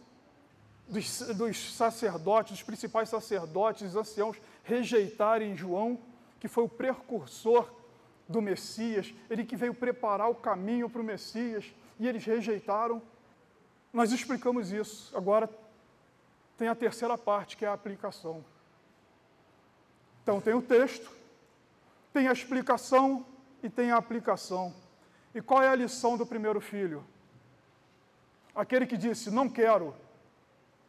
dos, 0.87 1.19
dos 1.35 1.73
sacerdotes, 1.73 2.53
dos 2.53 2.63
principais 2.63 3.09
sacerdotes, 3.09 3.89
os 3.89 3.95
anciãos, 3.95 4.37
rejeitarem 4.63 5.55
João, 5.55 5.99
que 6.39 6.47
foi 6.47 6.63
o 6.63 6.69
precursor 6.69 7.69
do 8.27 8.41
Messias, 8.41 9.13
ele 9.29 9.43
que 9.43 9.55
veio 9.55 9.73
preparar 9.73 10.29
o 10.29 10.35
caminho 10.35 10.89
para 10.89 11.01
o 11.01 11.03
Messias, 11.03 11.65
e 11.99 12.07
eles 12.07 12.23
rejeitaram. 12.23 13.01
Nós 13.93 14.11
explicamos 14.11 14.71
isso. 14.71 15.15
Agora 15.15 15.49
tem 16.57 16.67
a 16.67 16.75
terceira 16.75 17.17
parte, 17.17 17.57
que 17.57 17.65
é 17.65 17.67
a 17.67 17.73
aplicação. 17.73 18.43
Então 20.21 20.39
tem 20.39 20.53
o 20.53 20.61
texto, 20.61 21.11
tem 22.13 22.27
a 22.27 22.31
explicação 22.31 23.25
e 23.63 23.69
tem 23.69 23.91
a 23.91 23.97
aplicação. 23.97 24.73
E 25.33 25.41
qual 25.41 25.61
é 25.61 25.69
a 25.69 25.75
lição 25.75 26.17
do 26.17 26.25
primeiro 26.25 26.59
filho? 26.59 27.03
Aquele 28.53 28.85
que 28.85 28.97
disse, 28.97 29.31
não 29.31 29.49
quero, 29.49 29.95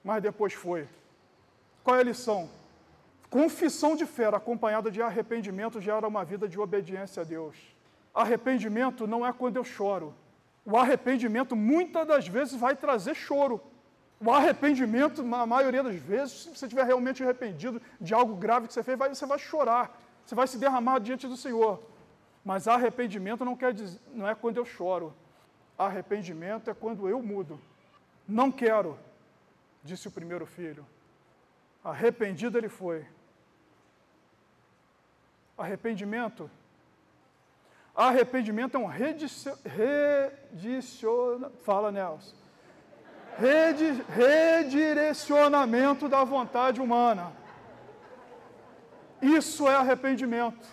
mas 0.03 0.23
depois 0.23 0.53
foi. 0.53 0.89
Qual 1.85 1.97
é 1.97 2.01
a 2.01 2.05
lição? 2.05 2.51
Confissão 3.31 3.97
de 3.97 4.05
fé 4.05 4.27
acompanhada 4.27 4.91
de 4.91 5.01
arrependimento 5.01 5.81
gera 5.81 6.07
uma 6.07 6.25
vida 6.25 6.49
de 6.49 6.61
obediência 6.61 7.23
a 7.23 7.25
Deus. 7.25 7.57
Arrependimento 8.13 9.07
não 9.07 9.25
é 9.27 9.33
quando 9.33 9.57
eu 9.57 9.65
choro. 9.65 10.15
O 10.65 10.77
arrependimento 10.77 11.57
muitas 11.57 12.07
das 12.07 12.29
vezes 12.29 12.55
vai 12.55 12.77
trazer 12.77 13.15
choro. 13.15 13.61
O 14.25 14.31
arrependimento, 14.31 15.25
na 15.25 15.45
maioria 15.45 15.83
das 15.83 15.97
vezes, 15.97 16.43
se 16.43 16.49
você 16.51 16.67
estiver 16.67 16.87
realmente 16.87 17.21
arrependido 17.25 17.83
de 18.01 18.15
algo 18.15 18.37
grave 18.37 18.69
que 18.69 18.73
você 18.73 18.83
fez, 18.85 18.97
você 18.97 19.27
vai 19.27 19.39
chorar, 19.39 20.01
você 20.25 20.33
vai 20.33 20.47
se 20.47 20.59
derramar 20.59 21.01
diante 21.01 21.27
do 21.27 21.37
Senhor. 21.37 21.83
Mas 22.45 22.69
arrependimento 22.69 23.45
não 23.45 23.57
quer 23.57 23.73
dizer, 23.73 23.99
não 24.15 24.29
é 24.29 24.35
quando 24.35 24.59
eu 24.59 24.65
choro. 24.65 25.13
Arrependimento 25.77 26.71
é 26.71 26.75
quando 26.75 27.09
eu 27.09 27.21
mudo. 27.21 27.61
Não 28.29 28.53
quero, 28.53 28.97
disse 29.83 30.07
o 30.07 30.13
primeiro 30.13 30.47
filho. 30.47 30.87
Arrependido 31.83 32.57
ele 32.57 32.69
foi. 32.69 33.05
Arrependimento. 35.59 36.49
Arrependimento 37.93 38.77
é 38.77 38.79
um 38.79 38.87
redicionamento. 38.87 39.59
Fala, 41.65 41.91
Nelson 41.91 42.42
redirecionamento 43.39 46.09
da 46.09 46.25
vontade 46.25 46.81
humana. 46.81 47.33
Isso 49.21 49.69
é 49.69 49.75
arrependimento. 49.75 50.67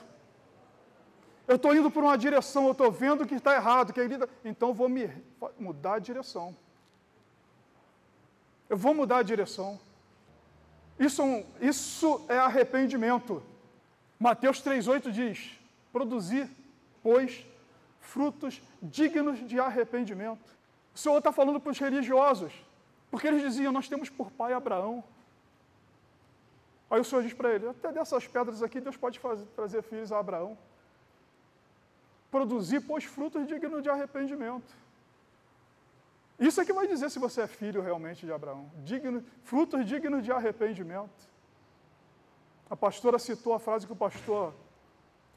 Eu 1.47 1.55
estou 1.55 1.75
indo 1.75 1.89
por 1.89 2.03
uma 2.03 2.15
direção, 2.17 2.65
eu 2.65 2.73
estou 2.73 2.91
vendo 2.91 3.25
que 3.25 3.33
está 3.35 3.55
errado, 3.55 3.93
que 3.93 3.99
ele... 3.99 4.17
então 4.45 4.71
vou 4.73 4.87
me 4.87 5.11
mudar 5.57 5.95
a 5.95 5.99
direção. 5.99 6.55
Eu 8.69 8.77
vou 8.77 8.93
mudar 8.93 9.17
a 9.17 9.23
direção. 9.23 9.79
Isso, 10.99 11.23
é 11.23 11.45
isso 11.61 12.21
é 12.27 12.37
arrependimento. 12.37 13.41
Mateus 14.19 14.61
3,8 14.61 15.11
diz: 15.11 15.57
produzir, 15.91 16.47
pois, 17.01 17.43
frutos 17.99 18.61
dignos 18.81 19.47
de 19.47 19.59
arrependimento. 19.59 20.58
O 20.93 20.97
Senhor 20.97 21.17
está 21.17 21.31
falando 21.31 21.59
para 21.59 21.71
os 21.71 21.79
religiosos, 21.79 22.53
porque 23.09 23.27
eles 23.27 23.41
diziam: 23.41 23.71
Nós 23.71 23.87
temos 23.87 24.09
por 24.09 24.31
pai 24.31 24.53
Abraão. 24.53 25.03
Aí 26.89 26.99
o 26.99 27.03
Senhor 27.03 27.23
diz 27.23 27.33
para 27.33 27.53
ele: 27.53 27.67
Até 27.67 27.91
dessas 27.91 28.27
pedras 28.27 28.63
aqui, 28.63 28.81
Deus 28.81 28.97
pode 28.97 29.19
fazer, 29.19 29.45
trazer 29.55 29.81
filhos 29.83 30.11
a 30.11 30.19
Abraão. 30.19 30.57
produzir, 32.31 32.81
pois, 32.81 33.03
frutos 33.03 33.47
dignos 33.47 33.81
de 33.81 33.89
arrependimento. 33.89 34.75
Isso 36.39 36.61
é 36.61 36.65
que 36.65 36.71
vai 36.71 36.87
dizer 36.87 37.09
se 37.09 37.19
você 37.19 37.41
é 37.41 37.47
filho 37.47 37.81
realmente 37.81 38.25
de 38.25 38.31
Abraão. 38.31 38.71
Digno, 38.85 39.23
frutos 39.43 39.85
dignos 39.85 40.23
de 40.23 40.31
arrependimento. 40.31 41.29
A 42.69 42.77
pastora 42.77 43.19
citou 43.19 43.53
a 43.53 43.59
frase 43.59 43.85
que 43.85 43.91
o 43.91 43.95
pastor 43.95 44.53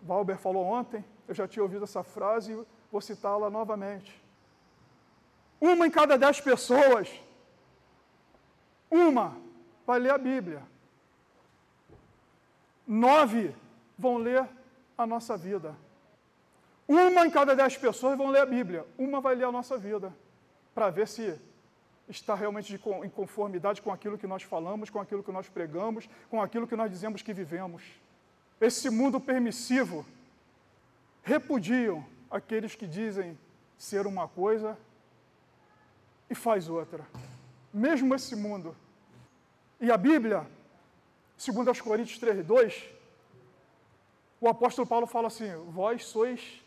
Valber 0.00 0.38
falou 0.38 0.64
ontem. 0.64 1.04
Eu 1.26 1.34
já 1.34 1.48
tinha 1.48 1.62
ouvido 1.62 1.84
essa 1.84 2.04
frase 2.04 2.52
e 2.52 2.66
vou 2.90 3.00
citá-la 3.00 3.50
novamente. 3.50 4.21
Uma 5.62 5.86
em 5.86 5.90
cada 5.92 6.18
dez 6.18 6.40
pessoas, 6.40 7.08
uma 8.90 9.36
vai 9.86 10.00
ler 10.00 10.10
a 10.10 10.18
Bíblia. 10.18 10.60
Nove 12.84 13.54
vão 13.96 14.16
ler 14.16 14.44
a 14.98 15.06
nossa 15.06 15.36
vida. 15.36 15.76
Uma 16.88 17.24
em 17.24 17.30
cada 17.30 17.54
dez 17.54 17.76
pessoas 17.76 18.18
vão 18.18 18.30
ler 18.30 18.40
a 18.40 18.46
Bíblia. 18.46 18.84
Uma 18.98 19.20
vai 19.20 19.36
ler 19.36 19.44
a 19.44 19.52
nossa 19.52 19.78
vida 19.78 20.12
para 20.74 20.90
ver 20.90 21.06
se 21.06 21.40
está 22.08 22.34
realmente 22.34 22.74
em 23.04 23.08
conformidade 23.08 23.80
com 23.80 23.92
aquilo 23.92 24.18
que 24.18 24.26
nós 24.26 24.42
falamos, 24.42 24.90
com 24.90 25.00
aquilo 25.00 25.22
que 25.22 25.30
nós 25.30 25.48
pregamos, 25.48 26.08
com 26.28 26.42
aquilo 26.42 26.66
que 26.66 26.74
nós 26.74 26.90
dizemos 26.90 27.22
que 27.22 27.32
vivemos. 27.32 27.84
Esse 28.60 28.90
mundo 28.90 29.20
permissivo 29.20 30.04
repudiam 31.22 32.04
aqueles 32.28 32.74
que 32.74 32.88
dizem 32.88 33.38
ser 33.78 34.08
uma 34.08 34.26
coisa 34.26 34.76
e 36.32 36.34
faz 36.34 36.68
outra. 36.68 37.06
Mesmo 37.72 38.14
esse 38.14 38.34
mundo. 38.34 38.74
E 39.78 39.90
a 39.90 39.96
Bíblia, 39.96 40.46
segundo 41.36 41.68
aos 41.68 41.80
Coríntios 41.80 42.18
3, 42.18 42.44
2, 42.44 42.84
o 44.40 44.48
apóstolo 44.48 44.86
Paulo 44.86 45.06
fala 45.06 45.28
assim: 45.28 45.54
Vós 45.68 46.04
sois 46.04 46.62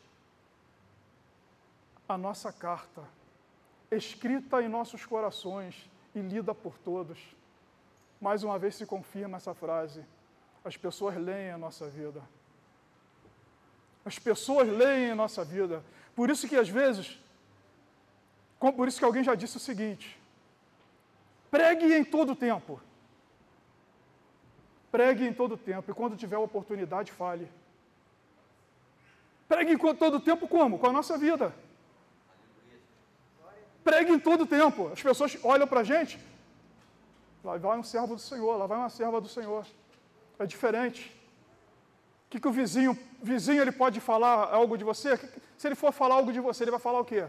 a 2.08 2.18
nossa 2.18 2.54
carta 2.54 3.04
escrita 3.92 4.62
em 4.62 4.68
nossos 4.68 5.06
corações 5.06 5.90
e 6.14 6.20
lida 6.20 6.54
por 6.54 6.78
todos. 6.78 7.20
Mais 8.22 8.44
uma 8.44 8.58
vez 8.60 8.76
se 8.76 8.86
confirma 8.86 9.38
essa 9.38 9.54
frase. 9.54 10.04
As 10.64 10.78
pessoas 10.78 11.16
leem 11.16 11.52
a 11.52 11.58
nossa 11.58 11.88
vida. 11.88 12.22
As 14.04 14.20
pessoas 14.20 14.68
leem 14.68 15.12
a 15.12 15.16
nossa 15.16 15.44
vida. 15.44 15.84
Por 16.16 16.30
isso 16.30 16.48
que 16.48 16.56
às 16.56 16.70
vezes, 16.70 17.20
por 18.60 18.88
isso 18.88 19.00
que 19.00 19.06
alguém 19.06 19.24
já 19.24 19.36
disse 19.36 19.58
o 19.58 19.60
seguinte: 19.60 20.20
pregue 21.52 21.94
em 21.94 22.04
todo 22.04 22.36
tempo. 22.36 22.82
Pregue 24.92 25.28
em 25.28 25.34
todo 25.34 25.58
tempo. 25.58 25.92
E 25.92 25.94
quando 25.94 26.16
tiver 26.16 26.38
oportunidade, 26.38 27.12
fale. 27.12 27.50
Pregue 29.48 29.74
em 29.74 29.78
todo 29.78 30.20
tempo 30.20 30.48
como? 30.48 30.80
Com 30.80 30.88
a 30.88 30.94
nossa 30.94 31.18
vida. 31.18 31.54
Pregue 33.84 34.12
em 34.14 34.20
todo 34.20 34.46
tempo. 34.46 34.88
As 34.92 35.02
pessoas 35.02 35.38
olham 35.44 35.68
para 35.68 35.82
a 35.82 35.84
gente. 35.84 36.20
Lá 37.44 37.58
vai 37.58 37.78
um 37.78 37.84
servo 37.84 38.16
do 38.16 38.22
Senhor, 38.22 38.58
lá 38.58 38.66
vai 38.66 38.78
uma 38.78 38.90
serva 38.90 39.22
do 39.22 39.28
Senhor. 39.28 39.66
É 40.40 40.46
diferente. 40.46 41.16
O 42.26 42.30
que, 42.32 42.40
que 42.40 42.48
o 42.48 42.52
vizinho, 42.52 42.98
vizinho 43.22 43.62
ele 43.62 43.72
pode 43.72 44.00
falar 44.00 44.52
algo 44.52 44.78
de 44.78 44.84
você? 44.84 45.18
Se 45.58 45.68
ele 45.68 45.76
for 45.76 45.92
falar 45.92 46.16
algo 46.16 46.34
de 46.34 46.40
você, 46.40 46.64
ele 46.64 46.72
vai 46.72 46.80
falar 46.80 47.00
o 47.02 47.06
quê? 47.06 47.28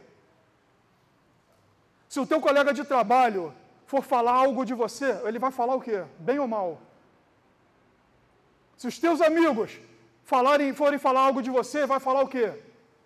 Se 2.16 2.20
o 2.20 2.26
teu 2.26 2.40
colega 2.40 2.72
de 2.72 2.82
trabalho 2.82 3.52
for 3.84 4.02
falar 4.02 4.32
algo 4.32 4.64
de 4.64 4.72
você, 4.72 5.20
ele 5.26 5.38
vai 5.38 5.50
falar 5.50 5.74
o 5.74 5.82
quê? 5.82 6.02
Bem 6.18 6.38
ou 6.38 6.48
mal? 6.48 6.80
Se 8.78 8.88
os 8.88 8.98
teus 8.98 9.20
amigos 9.20 9.78
falarem, 10.24 10.72
forem 10.72 10.98
falar 10.98 11.20
algo 11.20 11.42
de 11.42 11.50
você, 11.50 11.84
vai 11.84 12.00
falar 12.00 12.22
o 12.22 12.28
quê? 12.34 12.54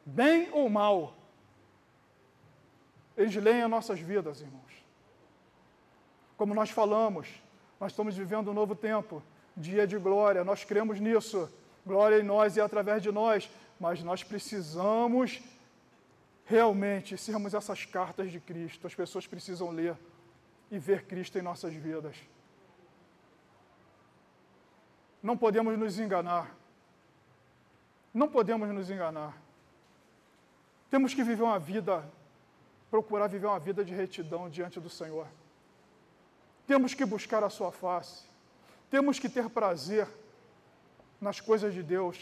Bem 0.06 0.48
ou 0.52 0.70
mal? 0.70 1.16
Eles 3.16 3.34
leem 3.34 3.62
as 3.62 3.70
nossas 3.76 3.98
vidas, 3.98 4.42
irmãos. 4.42 4.74
Como 6.36 6.54
nós 6.54 6.70
falamos, 6.70 7.26
nós 7.80 7.90
estamos 7.90 8.16
vivendo 8.16 8.52
um 8.52 8.54
novo 8.54 8.76
tempo, 8.76 9.20
dia 9.56 9.88
de 9.88 9.98
glória, 9.98 10.44
nós 10.44 10.62
cremos 10.62 11.00
nisso. 11.00 11.52
Glória 11.84 12.20
em 12.20 12.22
nós 12.22 12.56
e 12.56 12.60
através 12.60 13.02
de 13.02 13.10
nós, 13.10 13.50
mas 13.80 14.04
nós 14.04 14.22
precisamos 14.22 15.42
realmente 16.50 17.16
sermos 17.16 17.54
essas 17.54 17.84
cartas 17.84 18.32
de 18.32 18.40
Cristo. 18.40 18.84
As 18.84 18.94
pessoas 18.94 19.24
precisam 19.24 19.70
ler 19.70 19.96
e 20.68 20.80
ver 20.80 21.04
Cristo 21.06 21.38
em 21.38 21.42
nossas 21.42 21.72
vidas. 21.72 22.16
Não 25.22 25.36
podemos 25.36 25.78
nos 25.78 26.00
enganar. 26.00 26.52
Não 28.12 28.28
podemos 28.28 28.68
nos 28.70 28.90
enganar. 28.90 29.40
Temos 30.90 31.14
que 31.14 31.22
viver 31.22 31.44
uma 31.44 31.60
vida 31.60 32.04
procurar 32.90 33.28
viver 33.28 33.46
uma 33.46 33.60
vida 33.60 33.84
de 33.84 33.94
retidão 33.94 34.50
diante 34.50 34.80
do 34.80 34.90
Senhor. 34.90 35.28
Temos 36.66 36.94
que 36.94 37.04
buscar 37.04 37.44
a 37.44 37.48
Sua 37.48 37.70
face. 37.70 38.24
Temos 38.90 39.20
que 39.20 39.28
ter 39.28 39.48
prazer 39.48 40.08
nas 41.20 41.40
coisas 41.40 41.72
de 41.72 41.80
Deus. 41.80 42.18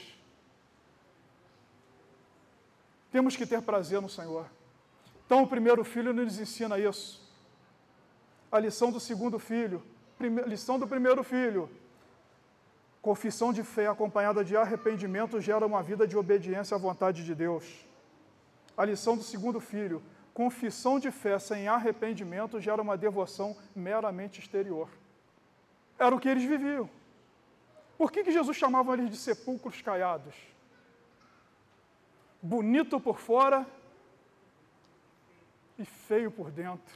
Temos 3.11 3.37
que 3.37 3.47
ter 3.47 3.63
prazer 3.63 4.01
no 4.01 4.09
Senhor. 4.09 4.47
Então, 5.25 5.43
o 5.43 5.47
primeiro 5.47 5.85
filho 5.85 6.13
nos 6.13 6.39
ensina 6.39 6.79
isso. 6.79 7.27
A 8.51 8.59
lição 8.59 8.91
do 8.91 8.99
segundo 8.99 9.39
filho, 9.39 9.83
lição 10.47 10.79
do 10.79 10.87
primeiro 10.87 11.23
filho. 11.23 11.69
Confissão 13.01 13.53
de 13.53 13.63
fé 13.63 13.87
acompanhada 13.87 14.45
de 14.45 14.57
arrependimento 14.57 15.41
gera 15.41 15.67
uma 15.67 15.83
vida 15.83 16.07
de 16.07 16.17
obediência 16.17 16.75
à 16.75 16.79
vontade 16.79 17.25
de 17.25 17.35
Deus. 17.35 17.65
A 18.77 18.85
lição 18.85 19.17
do 19.17 19.23
segundo 19.23 19.61
filho, 19.61 20.03
confissão 20.35 20.99
de 20.99 21.11
fé 21.11 21.39
sem 21.39 21.69
arrependimento 21.69 22.61
gera 22.61 22.81
uma 22.81 22.97
devoção 22.97 23.57
meramente 23.75 24.41
exterior. 24.41 24.89
Era 25.99 26.15
o 26.15 26.21
que 26.21 26.29
eles 26.29 26.45
viviam. 26.45 26.89
Por 27.97 28.13
que, 28.13 28.23
que 28.23 28.31
Jesus 28.31 28.57
chamava 28.57 28.93
eles 28.95 29.11
de 29.11 29.17
sepulcros 29.17 29.83
caiados? 29.83 30.35
Bonito 32.41 33.01
por 33.01 33.19
fora 33.19 33.67
e 35.79 35.85
feio 35.85 36.31
por 36.31 36.51
dentro. 36.51 36.95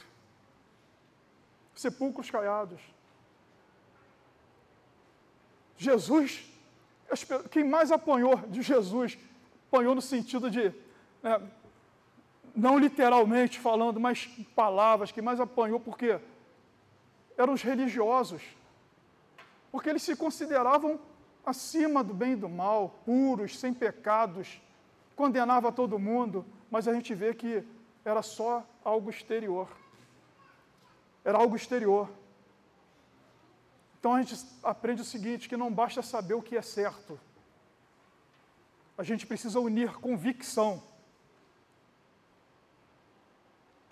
Sepulcros 1.75 2.31
caiados. 2.31 2.81
Jesus, 5.77 6.45
quem 7.51 7.65
mais 7.65 7.91
apanhou 7.91 8.37
de 8.49 8.63
Jesus, 8.63 9.19
apanhou 9.69 9.95
no 9.95 10.03
sentido 10.03 10.51
de 10.51 10.73
né, 11.23 11.41
não 12.55 12.79
literalmente 12.79 13.59
falando, 13.59 13.99
mas 13.99 14.27
palavras 14.55 15.11
que 15.11 15.23
mais 15.23 15.41
apanhou, 15.41 15.81
porque 15.81 16.21
eram 17.37 17.55
os 17.55 17.63
religiosos. 17.63 18.43
Porque 19.71 19.89
eles 19.89 20.03
se 20.03 20.15
consideravam 20.15 21.01
acima 21.45 22.05
do 22.05 22.15
bem 22.15 22.33
e 22.33 22.37
do 22.37 22.49
mal, 22.49 23.01
puros, 23.05 23.59
sem 23.59 23.73
pecados, 23.73 24.61
condenava 25.17 25.71
todo 25.73 25.99
mundo, 25.99 26.45
mas 26.71 26.89
a 26.89 26.95
gente 26.95 27.15
vê 27.15 27.35
que 27.35 27.65
era 28.05 28.23
só 28.23 28.65
algo 28.85 29.11
exterior. 29.11 29.69
Era 31.25 31.39
algo 31.39 31.55
exterior. 31.55 32.09
Então 33.99 34.15
a 34.15 34.23
gente 34.23 34.45
aprende 34.63 35.03
o 35.03 35.05
seguinte: 35.05 35.49
que 35.49 35.57
não 35.57 35.73
basta 35.73 36.03
saber 36.03 36.35
o 36.35 36.43
que 36.43 36.57
é 36.57 36.63
certo, 36.63 37.19
a 38.97 39.03
gente 39.03 39.27
precisa 39.27 39.61
unir 39.61 39.93
convicção 39.95 40.83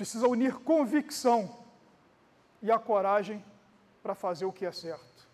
Precisa 0.00 0.26
unir 0.26 0.54
convicção 0.60 1.58
e 2.62 2.72
a 2.72 2.78
coragem 2.78 3.44
para 4.02 4.14
fazer 4.14 4.46
o 4.46 4.52
que 4.52 4.64
é 4.64 4.72
certo. 4.72 5.28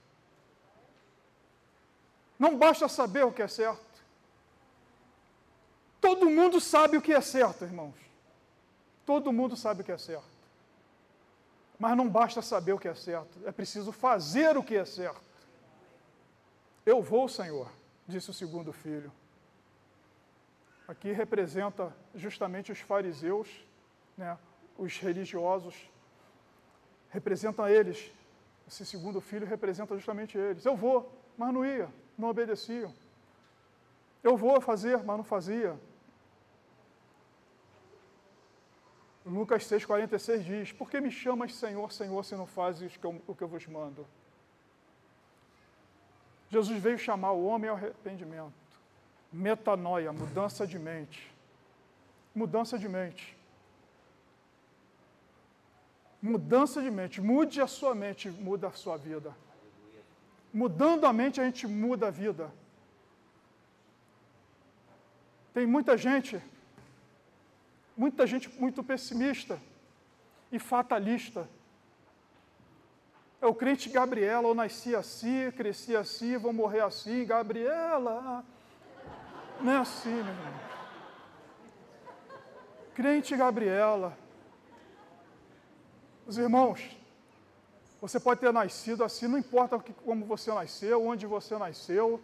Não 2.37 2.59
basta 2.59 2.89
saber 2.89 3.25
o 3.25 3.31
que 3.31 3.43
é 3.43 3.47
certo. 3.47 3.86
Todo 6.07 6.31
mundo 6.31 6.61
sabe 6.61 6.97
o 6.97 7.03
que 7.03 7.13
é 7.13 7.21
certo, 7.21 7.65
irmãos. 7.65 7.97
Todo 9.05 9.33
mundo 9.33 9.57
sabe 9.57 9.81
o 9.81 9.85
que 9.85 9.91
é 9.91 9.99
certo. 9.99 10.37
Mas 11.81 11.97
não 11.97 12.09
basta 12.09 12.41
saber 12.41 12.73
o 12.75 12.79
que 12.79 12.87
é 12.87 12.95
certo, 12.95 13.41
é 13.45 13.51
preciso 13.51 13.91
fazer 13.91 14.57
o 14.57 14.63
que 14.63 14.77
é 14.77 14.85
certo. 14.85 15.21
Eu 16.87 17.03
vou, 17.03 17.29
Senhor, 17.29 17.69
disse 18.07 18.31
o 18.31 18.33
segundo 18.33 18.73
filho. 18.73 19.11
Aqui 20.87 21.11
representa 21.11 21.93
justamente 22.15 22.71
os 22.71 22.79
fariseus, 22.79 23.49
né, 24.17 24.39
os 24.79 24.97
religiosos, 24.99 25.91
representam 27.11 27.69
eles. 27.69 28.13
Esse 28.69 28.87
segundo 28.87 29.21
filho 29.21 29.45
representa 29.45 29.97
justamente 29.97 30.39
eles. 30.39 30.65
Eu 30.65 30.77
vou, 30.77 31.13
mas 31.37 31.53
não 31.53 31.67
ia, 31.67 31.89
não 32.17 32.29
obedeciam. 32.29 32.95
Eu 34.23 34.37
vou 34.37 34.61
fazer, 34.61 35.03
mas 35.03 35.17
não 35.17 35.25
fazia. 35.25 35.77
Lucas 39.27 39.65
6,46 39.65 40.39
diz: 40.45 40.73
Por 40.73 40.89
que 40.89 41.01
me 41.01 41.11
chamas 41.11 41.53
Senhor, 41.53 41.93
Senhor, 41.93 42.25
se 42.25 42.37
não 42.37 42.47
fazes 42.47 42.97
o 43.27 43.35
que 43.35 43.43
eu 43.43 43.49
vos 43.49 43.67
mando? 43.67 44.07
Jesus 46.49 46.81
veio 46.81 46.97
chamar 46.97 47.33
o 47.33 47.45
homem 47.45 47.69
ao 47.69 47.77
arrependimento, 47.77 48.55
metanoia, 49.33 50.13
mudança 50.13 50.65
de 50.65 50.79
mente. 50.79 51.35
mudança 52.33 52.79
de 52.79 52.89
mente. 52.89 53.37
Mudança 56.23 56.83
de 56.83 56.91
mente. 56.91 57.21
Mude 57.21 57.61
a 57.61 57.67
sua 57.67 57.95
mente, 57.95 58.31
muda 58.31 58.69
a 58.69 58.73
sua 58.73 58.97
vida. 58.97 59.35
Mudando 60.53 61.05
a 61.07 61.13
mente, 61.13 61.41
a 61.41 61.45
gente 61.45 61.67
muda 61.67 62.09
a 62.09 62.11
vida. 62.11 62.53
Tem 65.53 65.67
muita 65.67 65.97
gente, 65.97 66.41
muita 67.97 68.27
gente 68.27 68.49
muito 68.61 68.85
pessimista 68.85 69.59
e 70.53 70.59
fatalista. 70.59 71.49
É 73.41 73.47
o 73.47 73.55
crente 73.55 73.89
Gabriela, 73.89 74.49
eu 74.49 74.55
nasci 74.55 74.95
assim, 74.95 75.51
cresci 75.53 75.97
assim, 75.97 76.37
vou 76.37 76.53
morrer 76.53 76.81
assim, 76.81 77.25
Gabriela. 77.25 78.45
Não 79.61 79.73
é 79.73 79.79
assim, 79.79 80.11
meu 80.11 80.19
irmão. 80.21 80.55
Crente 82.95 83.37
Gabriela. 83.37 84.17
Os 86.27 86.39
irmãos, 86.39 86.97
você 88.01 88.19
pode 88.19 88.41
ter 88.41 88.53
nascido 88.53 89.05
assim, 89.05 89.27
não 89.27 89.39
importa 89.39 89.79
como 90.05 90.25
você 90.25 90.53
nasceu, 90.53 91.07
onde 91.07 91.27
você 91.27 91.57
nasceu, 91.57 92.21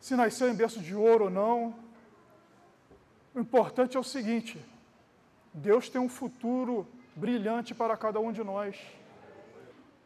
se 0.00 0.14
nasceu 0.16 0.48
em 0.48 0.54
berço 0.54 0.80
de 0.80 0.94
ouro 0.94 1.24
ou 1.24 1.30
não. 1.30 1.74
O 3.34 3.40
importante 3.40 3.96
é 3.96 4.00
o 4.00 4.04
seguinte: 4.04 4.58
Deus 5.52 5.88
tem 5.88 6.00
um 6.00 6.08
futuro 6.08 6.86
brilhante 7.14 7.74
para 7.74 7.96
cada 7.96 8.20
um 8.20 8.32
de 8.32 8.44
nós. 8.44 8.76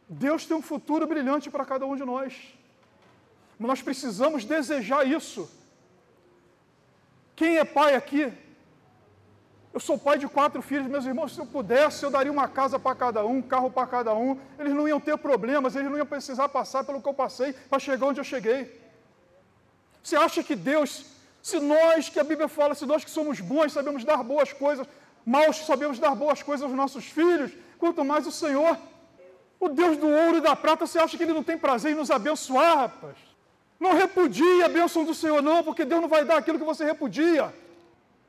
Deus 0.07 0.45
tem 0.45 0.57
um 0.57 0.61
futuro 0.61 1.05
brilhante 1.05 1.49
para 1.49 1.63
cada 1.63 1.85
um 1.85 1.95
de 1.95 2.03
nós. 2.03 2.33
Mas 3.59 3.67
nós 3.67 3.81
precisamos 3.81 4.45
desejar 4.45 5.05
isso. 5.05 5.49
Quem 7.35 7.57
é 7.57 7.63
pai 7.63 7.93
aqui? 7.95 8.33
Eu 9.71 9.79
sou 9.79 9.99
pai 9.99 10.17
de 10.17 10.27
quatro 10.27 10.61
filhos, 10.63 10.87
meus 10.87 11.05
irmãos, 11.05 11.33
se 11.35 11.39
eu 11.39 11.45
pudesse, 11.45 12.03
eu 12.03 12.09
daria 12.09 12.31
uma 12.31 12.47
casa 12.47 12.79
para 12.79 12.95
cada 12.95 13.23
um, 13.23 13.37
um 13.37 13.41
carro 13.41 13.69
para 13.69 13.85
cada 13.85 14.15
um. 14.15 14.39
Eles 14.57 14.73
não 14.73 14.87
iam 14.87 14.99
ter 14.99 15.15
problemas, 15.17 15.75
eles 15.75 15.89
não 15.89 15.97
iam 15.97 16.05
precisar 16.07 16.49
passar 16.49 16.83
pelo 16.83 17.01
que 17.01 17.07
eu 17.07 17.13
passei 17.13 17.53
para 17.53 17.77
chegar 17.77 18.07
onde 18.07 18.19
eu 18.19 18.23
cheguei. 18.23 18.81
Você 20.01 20.15
acha 20.15 20.43
que 20.43 20.55
Deus, 20.55 21.05
se 21.41 21.59
nós, 21.59 22.09
que 22.09 22.19
a 22.19 22.23
Bíblia 22.23 22.47
fala, 22.47 22.75
se 22.75 22.85
nós 22.85 23.03
que 23.03 23.11
somos 23.11 23.39
bons, 23.39 23.71
sabemos 23.71 24.03
dar 24.03 24.23
boas 24.23 24.51
coisas, 24.53 24.87
maus 25.25 25.57
sabemos 25.65 25.99
dar 25.99 26.15
boas 26.15 26.43
coisas 26.43 26.65
aos 26.65 26.75
nossos 26.75 27.05
filhos, 27.05 27.51
quanto 27.77 28.03
mais 28.03 28.27
o 28.27 28.31
Senhor, 28.31 28.77
o 29.59 29.69
Deus 29.69 29.97
do 29.97 30.07
ouro 30.07 30.37
e 30.37 30.41
da 30.41 30.55
prata, 30.55 30.85
você 30.85 30.99
acha 30.99 31.17
que 31.17 31.23
Ele 31.23 31.33
não 31.33 31.43
tem 31.43 31.57
prazer 31.57 31.91
em 31.91 31.95
nos 31.95 32.11
abençoar, 32.11 32.77
rapaz? 32.77 33.15
Não 33.79 33.93
repudie 33.93 34.63
a 34.63 34.69
bênção 34.69 35.05
do 35.05 35.13
Senhor, 35.13 35.41
não, 35.41 35.63
porque 35.63 35.85
Deus 35.85 36.01
não 36.01 36.09
vai 36.09 36.25
dar 36.25 36.37
aquilo 36.37 36.59
que 36.59 36.65
você 36.65 36.83
repudia. 36.83 37.53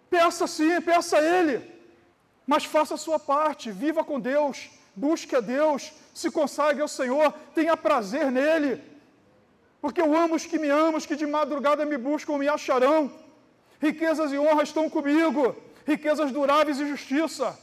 Peça 0.09 0.47
sim, 0.47 0.81
peça 0.81 1.19
a 1.19 1.23
Ele. 1.23 1.69
Mas 2.47 2.65
faça 2.65 2.95
a 2.95 2.99
sua 2.99 3.19
parte, 3.19 3.71
viva 3.71 4.05
com 4.05 4.19
Deus, 4.21 4.71
busque 4.95 5.35
a 5.35 5.41
Deus, 5.41 5.93
se 6.15 6.31
consagre 6.31 6.83
ao 6.83 6.89
Senhor, 6.89 7.33
tenha 7.55 7.77
prazer 7.77 8.31
nele. 8.31 8.90
Porque 9.81 10.01
eu 10.01 10.15
amo 10.15 10.35
os 10.35 10.45
que 10.45 10.59
me 10.59 10.69
amam, 10.69 10.97
os 10.97 11.07
que 11.07 11.17
de 11.17 11.27
madrugada 11.27 11.85
me 11.85 11.97
buscam, 11.97 12.37
me 12.37 12.49
acharão. 12.49 13.11
Riquezas 13.81 14.33
e 14.33 14.39
honras 14.39 14.69
estão 14.69 14.91
comigo, 14.91 15.57
riquezas 15.87 16.31
duráveis 16.31 16.79
e 16.79 16.87
justiça. 16.87 17.59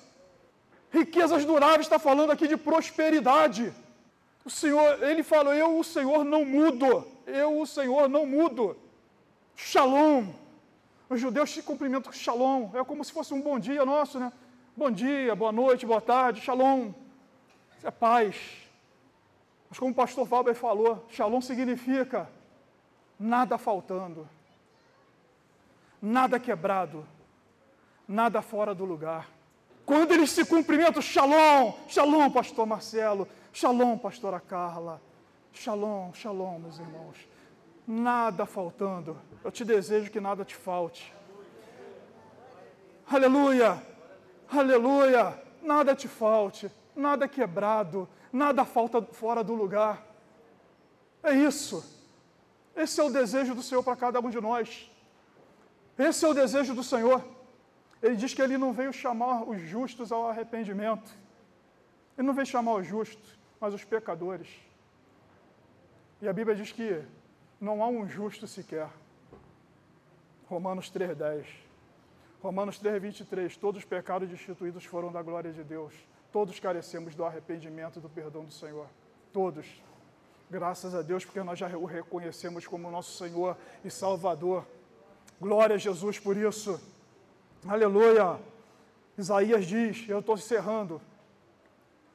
Riquezas 0.91 1.45
duráveis 1.45 1.85
está 1.85 1.99
falando 1.99 2.31
aqui 2.31 2.47
de 2.47 2.57
prosperidade. 2.57 3.73
O 4.43 4.49
Senhor, 4.49 5.03
ele 5.03 5.21
falou: 5.21 5.53
Eu, 5.53 5.77
o 5.77 5.83
Senhor, 5.83 6.23
não 6.23 6.43
mudo. 6.43 7.05
Eu, 7.27 7.59
o 7.59 7.67
Senhor, 7.67 8.09
não 8.09 8.25
mudo. 8.25 8.75
Shalom. 9.55 10.27
Os 11.09 11.19
judeus 11.21 11.51
se 11.51 11.61
cumprimentam 11.61 12.11
com 12.11 12.17
shalom. 12.17 12.69
É 12.73 12.83
como 12.83 13.03
se 13.03 13.11
fosse 13.11 13.33
um 13.33 13.41
bom 13.41 13.59
dia 13.59 13.85
nosso, 13.85 14.19
né? 14.19 14.31
Bom 14.75 14.91
dia, 14.91 15.35
boa 15.35 15.51
noite, 15.51 15.85
boa 15.85 16.01
tarde, 16.01 16.41
shalom. 16.41 16.91
Isso 17.77 17.87
é 17.87 17.91
paz. 17.91 18.66
Mas 19.69 19.79
como 19.79 19.91
o 19.91 19.95
pastor 19.95 20.25
Valber 20.25 20.55
falou, 20.55 21.05
shalom 21.09 21.41
significa 21.41 22.29
nada 23.19 23.57
faltando, 23.57 24.27
nada 26.01 26.39
quebrado, 26.39 27.05
nada 28.07 28.41
fora 28.41 28.73
do 28.73 28.85
lugar. 28.85 29.29
Quando 29.85 30.13
eles 30.13 30.31
se 30.31 30.45
cumprimentam, 30.45 31.01
shalom, 31.01 31.73
shalom, 31.87 32.29
pastor 32.29 32.65
Marcelo, 32.65 33.27
shalom, 33.53 33.97
pastora 33.97 34.39
Carla, 34.39 35.01
shalom, 35.51 36.13
shalom, 36.13 36.59
meus 36.59 36.79
irmãos. 36.79 37.17
Nada 37.87 38.45
faltando. 38.45 39.17
Eu 39.43 39.51
te 39.51 39.63
desejo 39.63 40.11
que 40.11 40.19
nada 40.19 40.43
te 40.43 40.55
falte. 40.55 41.13
Aleluia, 43.09 43.81
aleluia, 44.51 45.41
nada 45.61 45.95
te 45.95 46.09
falte, 46.09 46.69
nada 46.93 47.25
quebrado, 47.25 48.07
nada 48.31 48.65
falta 48.65 49.01
fora 49.01 49.43
do 49.43 49.53
lugar. 49.53 50.05
É 51.23 51.33
isso. 51.33 51.83
Esse 52.75 52.99
é 52.99 53.03
o 53.03 53.09
desejo 53.09 53.55
do 53.55 53.63
Senhor 53.63 53.83
para 53.83 53.95
cada 53.95 54.19
um 54.19 54.29
de 54.29 54.39
nós. 54.39 54.89
Esse 55.97 56.23
é 56.25 56.27
o 56.27 56.33
desejo 56.33 56.75
do 56.75 56.83
Senhor. 56.83 57.23
Ele 58.01 58.15
diz 58.15 58.33
que 58.33 58.41
ele 58.41 58.57
não 58.57 58.71
veio 58.71 58.93
chamar 58.93 59.43
os 59.43 59.59
justos 59.61 60.11
ao 60.11 60.29
arrependimento. 60.29 61.11
Ele 62.17 62.27
não 62.27 62.33
veio 62.33 62.45
chamar 62.45 62.75
os 62.75 62.85
justos, 62.85 63.37
mas 63.59 63.73
os 63.73 63.83
pecadores. 63.83 64.47
E 66.21 66.27
a 66.27 66.33
Bíblia 66.33 66.55
diz 66.55 66.71
que 66.71 67.03
não 67.59 67.83
há 67.83 67.87
um 67.87 68.07
justo 68.07 68.47
sequer. 68.47 68.89
Romanos 70.47 70.91
3,10. 70.91 71.45
Romanos 72.41 72.79
3,23. 72.79 73.57
Todos 73.57 73.79
os 73.79 73.85
pecados 73.85 74.29
destituídos 74.29 74.85
foram 74.85 75.11
da 75.11 75.21
glória 75.21 75.51
de 75.51 75.63
Deus. 75.63 75.93
Todos 76.31 76.59
carecemos 76.59 77.15
do 77.15 77.25
arrependimento 77.25 77.99
e 77.99 78.01
do 78.01 78.09
perdão 78.09 78.43
do 78.43 78.51
Senhor. 78.51 78.87
Todos. 79.33 79.65
Graças 80.49 80.95
a 80.95 81.01
Deus, 81.01 81.25
porque 81.25 81.43
nós 81.43 81.59
já 81.59 81.67
o 81.77 81.85
reconhecemos 81.85 82.65
como 82.65 82.89
nosso 82.89 83.17
Senhor 83.17 83.57
e 83.83 83.89
Salvador. 83.89 84.65
Glória 85.39 85.75
a 85.75 85.79
Jesus 85.79 86.19
por 86.19 86.37
isso. 86.37 86.79
Aleluia! 87.67 88.39
Isaías 89.17 89.65
diz, 89.65 90.07
eu 90.07 90.19
estou 90.19 90.35
encerrando, 90.35 91.01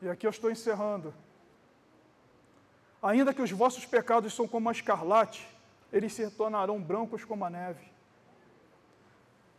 e 0.00 0.08
aqui 0.08 0.26
eu 0.26 0.30
estou 0.30 0.50
encerrando. 0.50 1.12
Ainda 3.02 3.34
que 3.34 3.42
os 3.42 3.50
vossos 3.50 3.84
pecados 3.84 4.32
são 4.32 4.46
como 4.46 4.68
a 4.68 4.72
escarlate, 4.72 5.46
eles 5.92 6.12
se 6.14 6.30
tornarão 6.30 6.80
brancos 6.80 7.24
como 7.24 7.44
a 7.44 7.50
neve. 7.50 7.91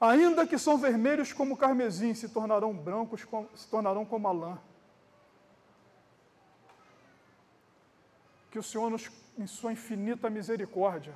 Ainda 0.04 0.46
que 0.46 0.58
são 0.58 0.78
vermelhos 0.78 1.32
como 1.32 1.56
carmesim, 1.56 2.13
se 2.13 2.28
tornarão 2.28 2.76
brancos, 2.76 3.26
se 3.56 3.70
tornarão 3.70 4.04
como 4.04 4.28
a 4.28 4.34
lã. 4.34 4.60
Que 8.52 8.60
o 8.60 8.63
Senhor, 8.63 8.89
nos, 8.89 9.10
em 9.38 9.48
sua 9.48 9.72
infinita 9.72 10.30
misericórdia, 10.30 11.13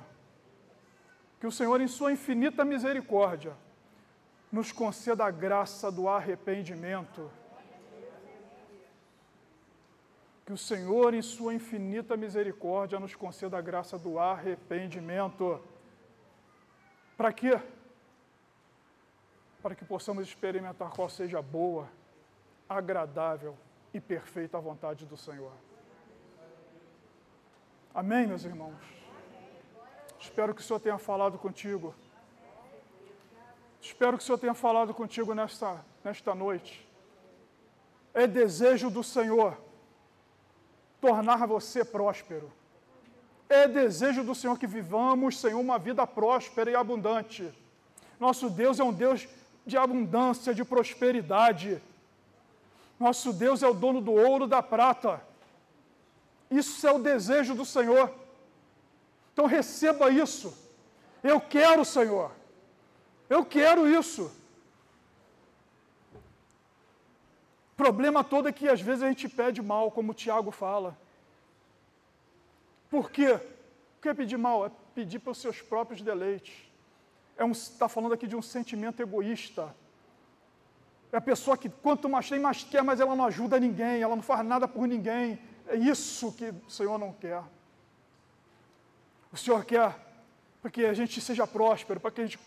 que 1.38 1.46
o 1.46 1.52
Senhor, 1.52 1.78
em 1.82 1.86
sua 1.86 2.12
infinita 2.12 2.64
misericórdia, 2.64 3.54
nos 4.50 4.72
conceda 4.72 5.26
a 5.26 5.30
graça 5.30 5.92
do 5.92 6.08
arrependimento. 6.08 7.30
Que 10.46 10.52
o 10.54 10.56
Senhor, 10.56 11.12
em 11.12 11.20
Sua 11.20 11.52
infinita 11.52 12.16
misericórdia, 12.16 12.98
nos 12.98 13.14
conceda 13.14 13.58
a 13.58 13.60
graça 13.60 13.98
do 13.98 14.18
arrependimento. 14.18 15.60
Para 17.18 17.34
quê? 17.34 17.60
Para 19.62 19.74
que 19.74 19.84
possamos 19.84 20.26
experimentar 20.26 20.90
qual 20.90 21.08
seja 21.08 21.38
a 21.38 21.42
boa, 21.42 21.88
agradável 22.68 23.56
e 23.92 24.00
perfeita 24.00 24.58
vontade 24.60 25.04
do 25.06 25.16
Senhor. 25.16 25.52
Amém, 27.94 28.26
meus 28.26 28.44
irmãos? 28.44 28.76
Espero 30.20 30.54
que 30.54 30.60
o 30.60 30.64
Senhor 30.64 30.78
tenha 30.80 30.98
falado 30.98 31.38
contigo. 31.38 31.94
Espero 33.80 34.16
que 34.16 34.22
o 34.22 34.26
Senhor 34.26 34.38
tenha 34.38 34.54
falado 34.54 34.92
contigo 34.92 35.34
nesta, 35.34 35.84
nesta 36.04 36.34
noite. 36.34 36.86
É 38.12 38.26
desejo 38.26 38.90
do 38.90 39.02
Senhor 39.02 39.56
tornar 41.00 41.46
você 41.46 41.84
próspero. 41.84 42.52
É 43.48 43.66
desejo 43.66 44.22
do 44.22 44.34
Senhor 44.34 44.58
que 44.58 44.66
vivamos, 44.66 45.40
Senhor, 45.40 45.58
uma 45.58 45.78
vida 45.78 46.06
próspera 46.06 46.70
e 46.70 46.76
abundante. 46.76 47.52
Nosso 48.20 48.50
Deus 48.50 48.78
é 48.78 48.84
um 48.84 48.92
Deus 48.92 49.26
de 49.68 49.76
abundância, 49.76 50.54
de 50.54 50.64
prosperidade. 50.64 51.80
Nosso 52.98 53.32
Deus 53.32 53.62
é 53.62 53.68
o 53.68 53.74
dono 53.74 54.00
do 54.00 54.12
ouro 54.12 54.46
da 54.46 54.62
prata. 54.62 55.22
Isso 56.50 56.86
é 56.86 56.92
o 56.92 56.98
desejo 56.98 57.54
do 57.54 57.64
Senhor. 57.64 58.12
Então 59.32 59.46
receba 59.46 60.10
isso. 60.10 60.56
Eu 61.22 61.40
quero, 61.40 61.84
Senhor. 61.84 62.32
Eu 63.28 63.44
quero 63.44 63.86
isso. 63.86 64.32
O 67.72 67.76
problema 67.76 68.24
todo 68.24 68.48
é 68.48 68.52
que 68.52 68.68
às 68.68 68.80
vezes 68.80 69.02
a 69.02 69.08
gente 69.08 69.28
pede 69.28 69.62
mal, 69.62 69.90
como 69.90 70.10
o 70.10 70.14
Tiago 70.14 70.50
fala. 70.50 70.98
Por 72.90 73.10
quê? 73.10 73.34
O 73.34 74.00
que 74.00 74.08
é 74.08 74.14
pedir 74.14 74.38
mal? 74.38 74.66
É 74.66 74.70
pedir 74.94 75.18
pelos 75.20 75.38
seus 75.38 75.60
próprios 75.60 76.00
deleites. 76.00 76.67
Está 77.38 77.44
é 77.44 77.46
um, 77.46 77.52
tá 77.78 77.88
falando 77.88 78.14
aqui 78.14 78.26
de 78.26 78.34
um 78.34 78.42
sentimento 78.42 79.00
egoísta 79.00 79.72
É 81.12 81.18
a 81.18 81.20
pessoa 81.20 81.56
que 81.56 81.68
quanto 81.68 82.08
mais 82.08 82.28
tem, 82.28 82.40
mais 82.40 82.64
quer, 82.64 82.82
mas 82.82 82.98
ela 82.98 83.14
não 83.14 83.26
ajuda 83.26 83.60
ninguém, 83.60 84.02
ela 84.02 84.16
não 84.16 84.22
faz 84.22 84.44
nada 84.44 84.66
por 84.66 84.88
ninguém. 84.88 85.38
É 85.68 85.76
isso 85.76 86.32
que 86.32 86.52
o 86.66 86.70
Senhor 86.70 86.98
não 86.98 87.12
quer. 87.12 87.40
O 89.32 89.36
Senhor 89.36 89.64
quer 89.64 89.94
para 90.60 90.68
que 90.68 90.84
a 90.84 90.92
gente 90.92 91.20
seja 91.20 91.46
próspero, 91.46 92.00
para 92.00 92.10
que 92.10 92.20
a 92.20 92.24
gente 92.24 92.38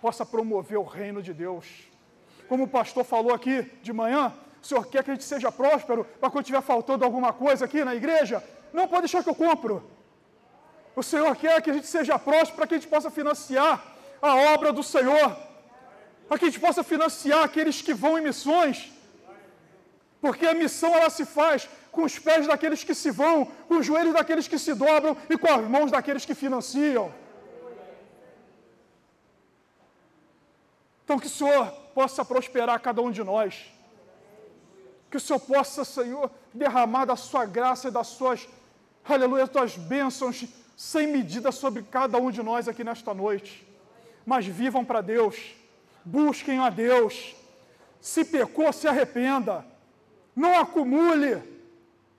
possa 0.00 0.26
promover 0.26 0.76
o 0.76 0.82
reino 0.82 1.22
de 1.22 1.32
Deus. 1.32 1.84
Como 2.48 2.64
o 2.64 2.68
pastor 2.68 3.04
falou 3.04 3.32
aqui 3.32 3.62
de 3.80 3.92
manhã, 3.92 4.34
o 4.60 4.66
Senhor 4.66 4.84
quer 4.88 5.04
que 5.04 5.10
a 5.12 5.14
gente 5.14 5.24
seja 5.24 5.52
próspero 5.52 6.04
para 6.04 6.30
quando 6.30 6.42
estiver 6.42 6.62
faltando 6.62 7.04
alguma 7.04 7.32
coisa 7.32 7.64
aqui 7.64 7.84
na 7.84 7.94
igreja, 7.94 8.42
não 8.72 8.88
pode 8.88 9.02
deixar 9.02 9.22
que 9.22 9.30
eu 9.30 9.36
compro. 9.36 9.88
O 10.96 11.02
Senhor 11.02 11.36
quer 11.36 11.62
que 11.62 11.70
a 11.70 11.74
gente 11.74 11.86
seja 11.86 12.18
próspero 12.18 12.56
para 12.56 12.66
que 12.66 12.74
a 12.74 12.78
gente 12.78 12.88
possa 12.88 13.08
financiar 13.08 13.95
a 14.28 14.52
obra 14.54 14.72
do 14.72 14.82
Senhor, 14.82 15.36
para 16.28 16.38
que 16.38 16.44
a 16.44 16.48
gente 16.48 16.60
possa 16.60 16.82
financiar 16.82 17.44
aqueles 17.44 17.80
que 17.82 17.94
vão 17.94 18.18
em 18.18 18.22
missões. 18.22 18.92
Porque 20.20 20.46
a 20.46 20.54
missão 20.54 20.94
ela 20.94 21.10
se 21.10 21.24
faz 21.24 21.68
com 21.92 22.02
os 22.04 22.18
pés 22.18 22.46
daqueles 22.46 22.82
que 22.84 22.94
se 22.94 23.10
vão, 23.10 23.46
com 23.68 23.78
os 23.78 23.86
joelhos 23.86 24.14
daqueles 24.14 24.48
que 24.48 24.58
se 24.58 24.74
dobram 24.74 25.16
e 25.30 25.38
com 25.38 25.50
as 25.50 25.66
mãos 25.68 25.90
daqueles 25.90 26.24
que 26.24 26.34
financiam. 26.34 27.12
Então 31.04 31.18
que 31.18 31.26
o 31.26 31.30
Senhor 31.30 31.70
possa 31.94 32.24
prosperar 32.24 32.80
cada 32.80 33.00
um 33.00 33.10
de 33.10 33.22
nós. 33.22 33.72
Que 35.10 35.16
o 35.16 35.20
Senhor 35.20 35.38
possa, 35.38 35.84
Senhor, 35.84 36.30
derramar 36.52 37.04
da 37.04 37.16
sua 37.16 37.46
graça 37.46 37.88
e 37.88 37.90
das 37.90 38.08
suas, 38.08 38.48
aleluia, 39.08 39.46
das 39.46 39.52
suas 39.52 39.76
bênçãos 39.76 40.44
sem 40.76 41.06
medida 41.06 41.50
sobre 41.50 41.82
cada 41.82 42.18
um 42.18 42.30
de 42.30 42.42
nós 42.42 42.68
aqui 42.68 42.84
nesta 42.84 43.14
noite. 43.14 43.65
Mas 44.26 44.44
vivam 44.44 44.84
para 44.84 45.00
Deus, 45.00 45.54
busquem 46.04 46.58
a 46.58 46.68
Deus. 46.68 47.34
Se 48.00 48.24
pecou, 48.24 48.72
se 48.72 48.88
arrependa. 48.88 49.64
Não 50.34 50.58
acumule, 50.58 51.42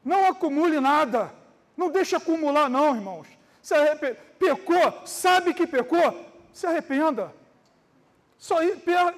não 0.03 0.25
acumule 0.25 0.79
nada. 0.79 1.31
Não 1.75 1.91
deixe 1.91 2.15
acumular, 2.15 2.69
não, 2.69 2.95
irmãos. 2.95 3.27
Se 3.61 3.75
arrepende, 3.75 4.17
pecou, 4.39 5.05
sabe 5.05 5.53
que 5.53 5.67
pecou, 5.67 6.25
se 6.53 6.65
arrependa. 6.65 7.31
Só 8.37 8.55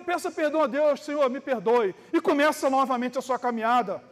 peça 0.05 0.31
perdão 0.31 0.61
a 0.61 0.67
Deus, 0.67 1.03
Senhor, 1.03 1.29
me 1.29 1.39
perdoe. 1.39 1.93
E 2.11 2.19
começa 2.19 2.69
novamente 2.69 3.17
a 3.17 3.21
sua 3.21 3.37
caminhada. 3.37 4.03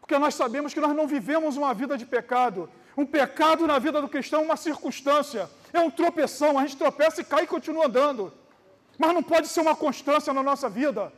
Porque 0.00 0.18
nós 0.18 0.34
sabemos 0.34 0.74
que 0.74 0.80
nós 0.80 0.94
não 0.94 1.06
vivemos 1.06 1.56
uma 1.56 1.72
vida 1.72 1.96
de 1.96 2.04
pecado. 2.04 2.68
Um 2.96 3.06
pecado 3.06 3.66
na 3.66 3.78
vida 3.78 4.00
do 4.00 4.08
cristão 4.08 4.42
é 4.42 4.44
uma 4.44 4.56
circunstância, 4.56 5.48
é 5.78 5.80
um 5.80 5.90
tropeção. 5.90 6.58
A 6.58 6.62
gente 6.62 6.76
tropeça 6.76 7.20
e 7.20 7.24
cai 7.24 7.44
e 7.44 7.46
continua 7.46 7.86
andando. 7.86 8.32
Mas 8.96 9.12
não 9.12 9.22
pode 9.22 9.48
ser 9.48 9.60
uma 9.60 9.74
constância 9.74 10.32
na 10.32 10.42
nossa 10.42 10.68
vida. 10.68 11.12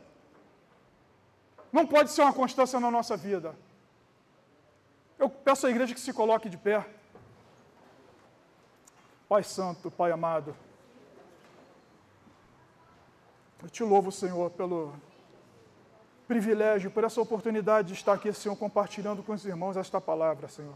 Não 1.71 1.85
pode 1.85 2.11
ser 2.11 2.21
uma 2.21 2.33
constância 2.33 2.79
na 2.79 2.89
nossa 2.89 3.15
vida. 3.15 3.55
Eu 5.19 5.29
peço 5.29 5.67
à 5.67 5.69
igreja 5.69 5.93
que 5.93 5.99
se 5.99 6.13
coloque 6.13 6.49
de 6.49 6.57
pé. 6.57 6.85
Pai 9.29 9.43
Santo, 9.43 9.91
Pai 9.91 10.11
amado. 10.11 10.55
Eu 13.61 13.69
te 13.69 13.83
louvo, 13.83 14.11
Senhor, 14.11 14.49
pelo 14.51 14.93
privilégio, 16.27 16.91
por 16.91 17.03
essa 17.03 17.21
oportunidade 17.21 17.89
de 17.89 17.93
estar 17.95 18.13
aqui, 18.13 18.31
Senhor, 18.33 18.55
compartilhando 18.55 19.23
com 19.23 19.33
os 19.33 19.45
irmãos 19.45 19.77
esta 19.77 19.99
palavra, 19.99 20.47
Senhor. 20.47 20.75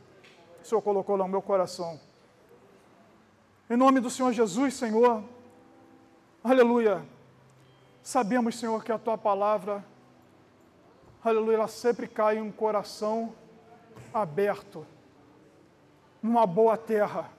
O 0.61 0.65
Senhor 0.65 0.81
colocou 0.81 1.15
lá 1.15 1.25
no 1.25 1.31
meu 1.31 1.41
coração. 1.41 1.99
Em 3.71 3.77
nome 3.77 4.01
do 4.01 4.09
Senhor 4.09 4.33
Jesus, 4.33 4.73
Senhor, 4.73 5.23
aleluia. 6.43 7.05
Sabemos, 8.03 8.59
Senhor, 8.59 8.83
que 8.83 8.91
a 8.91 8.99
tua 8.99 9.17
palavra, 9.17 9.81
aleluia, 11.23 11.55
ela 11.55 11.69
sempre 11.69 12.05
cai 12.05 12.37
em 12.37 12.41
um 12.41 12.51
coração 12.51 13.33
aberto, 14.13 14.85
numa 16.21 16.45
boa 16.45 16.75
terra. 16.75 17.31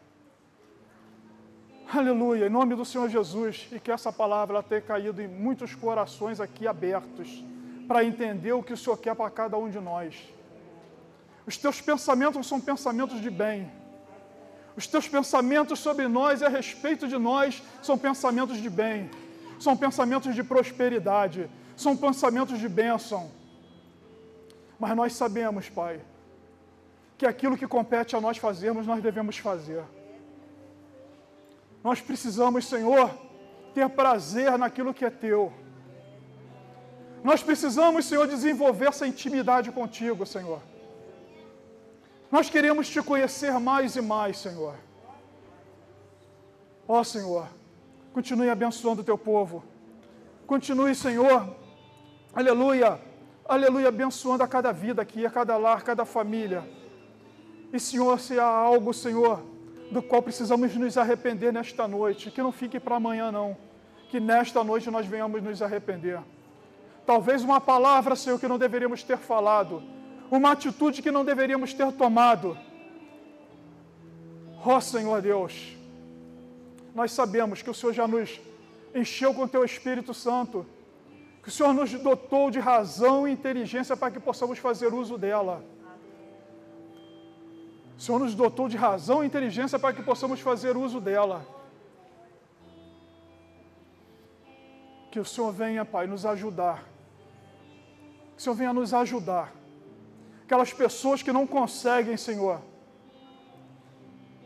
Aleluia, 1.93 2.47
em 2.47 2.49
nome 2.49 2.75
do 2.75 2.85
Senhor 2.87 3.11
Jesus, 3.11 3.69
e 3.71 3.79
que 3.79 3.93
essa 3.93 4.11
palavra 4.11 4.55
ela 4.55 4.63
tenha 4.63 4.81
caído 4.81 5.21
em 5.21 5.29
muitos 5.29 5.75
corações 5.75 6.41
aqui 6.41 6.67
abertos 6.67 7.45
para 7.87 8.05
entender 8.05 8.55
o 8.55 8.63
que 8.63 8.73
o 8.73 8.77
Senhor 8.79 8.97
quer 8.97 9.15
para 9.15 9.29
cada 9.29 9.59
um 9.59 9.69
de 9.69 9.79
nós. 9.79 10.33
Os 11.47 11.59
teus 11.59 11.83
pensamentos 11.83 12.47
são 12.47 12.59
pensamentos 12.59 13.21
de 13.21 13.29
bem. 13.29 13.82
Os 14.77 14.87
teus 14.87 15.07
pensamentos 15.07 15.79
sobre 15.79 16.09
nós 16.09 16.41
e 16.41 16.45
a 16.45 16.49
respeito 16.49 17.07
de 17.07 17.19
nós 17.19 17.63
são 17.83 17.99
pensamentos 17.99 18.59
de 18.59 18.71
bem. 18.71 19.11
São 19.59 19.77
pensamentos 19.77 20.35
de 20.35 20.43
prosperidade. 20.43 21.49
São 21.77 21.97
pensamentos 21.97 22.59
de 22.59 22.69
bênção. 22.69 23.31
Mas 24.79 24.97
nós 24.97 25.13
sabemos, 25.13 25.69
Pai, 25.69 26.01
que 27.19 27.27
aquilo 27.27 27.57
que 27.57 27.67
compete 27.67 28.17
a 28.17 28.21
nós 28.21 28.39
fazermos, 28.39 28.87
nós 28.87 29.03
devemos 29.03 29.39
fazer. 29.39 29.85
Nós 31.85 32.01
precisamos, 32.01 32.67
Senhor, 32.67 33.11
ter 33.75 33.89
prazer 33.91 34.57
naquilo 34.59 34.95
que 34.95 35.05
é 35.05 35.11
teu. 35.11 35.53
Nós 37.23 37.43
precisamos, 37.43 38.07
Senhor, 38.07 38.27
desenvolver 38.27 38.89
essa 38.89 39.07
intimidade 39.07 39.71
contigo, 39.71 40.27
Senhor. 40.27 40.61
Nós 42.33 42.49
queremos 42.49 42.89
te 42.89 43.03
conhecer 43.03 43.53
mais 43.61 43.95
e 43.95 44.01
mais, 44.01 44.39
Senhor. 44.39 44.75
Ó 46.89 46.99
oh, 46.99 47.05
Senhor, 47.05 47.47
continue 48.15 48.49
abençoando 48.49 49.03
o 49.03 49.05
teu 49.05 49.19
povo. 49.19 49.63
Continue, 50.47 50.95
Senhor, 50.95 51.55
aleluia, 52.33 52.99
aleluia, 53.47 53.89
abençoando 53.89 54.43
a 54.43 54.49
cada 54.49 54.73
vida 54.73 55.03
aqui, 55.03 55.27
a 55.27 55.31
cada 55.31 55.59
lar, 55.59 55.83
cada 55.83 56.07
família. 56.07 56.67
E, 57.71 57.79
Senhor, 57.79 58.19
se 58.19 58.41
há 58.41 58.47
algo, 58.47 58.95
Senhor, 58.95 59.43
do 59.91 60.03
qual 60.03 60.23
precisamos 60.23 60.75
nos 60.75 60.97
arrepender 60.97 61.53
nesta 61.53 61.87
noite, 61.87 62.31
que 62.31 62.43
não 62.43 62.51
fique 62.51 62.81
para 62.81 62.97
amanhã, 62.97 63.31
não. 63.31 63.55
Que 64.09 64.19
nesta 64.19 64.65
noite 64.65 64.91
nós 64.91 65.07
venhamos 65.07 65.43
nos 65.43 65.61
arrepender. 65.61 66.19
Talvez 67.05 67.45
uma 67.45 67.61
palavra, 67.61 68.17
Senhor, 68.17 68.41
que 68.41 68.49
não 68.49 68.57
deveríamos 68.57 69.03
ter 69.03 69.19
falado, 69.19 69.83
uma 70.37 70.53
atitude 70.53 71.03
que 71.03 71.11
não 71.11 71.25
deveríamos 71.25 71.73
ter 71.75 71.91
tomado. 71.93 72.57
Ó 74.65 74.77
oh, 74.77 74.81
Senhor 74.81 75.21
Deus, 75.21 75.77
nós 76.95 77.13
sabemos 77.13 77.63
que 77.63 77.71
o 77.71 77.75
Senhor 77.75 77.93
já 77.93 78.09
nos 78.09 78.41
encheu 78.95 79.35
com 79.35 79.43
o 79.43 79.49
Teu 79.49 79.65
Espírito 79.65 80.15
Santo, 80.15 80.65
que 81.43 81.49
o 81.49 81.53
Senhor 81.53 81.73
nos 81.75 81.93
dotou 81.93 82.51
de 82.51 82.59
razão 82.59 83.27
e 83.27 83.33
inteligência 83.33 83.97
para 83.97 84.11
que 84.11 84.21
possamos 84.21 84.59
fazer 84.59 84.95
uso 84.95 85.19
dela. 85.19 85.65
O 87.99 88.01
Senhor 88.01 88.19
nos 88.19 88.35
dotou 88.35 88.69
de 88.69 88.77
razão 88.77 89.23
e 89.23 89.27
inteligência 89.27 89.79
para 89.79 89.95
que 89.95 90.03
possamos 90.03 90.41
fazer 90.41 90.77
uso 90.77 91.01
dela. 91.01 91.47
Que 95.11 95.21
o 95.21 95.25
Senhor 95.25 95.53
venha, 95.53 95.85
Pai, 95.85 96.07
nos 96.07 96.25
ajudar 96.25 96.93
que 98.33 98.39
o 98.39 98.43
Senhor 98.43 98.55
venha 98.57 98.73
nos 98.73 98.95
ajudar. 98.95 99.53
Aquelas 100.53 100.71
pessoas 100.75 101.23
que 101.23 101.33
não 101.33 101.47
conseguem, 101.47 102.15
Senhor, 102.15 102.61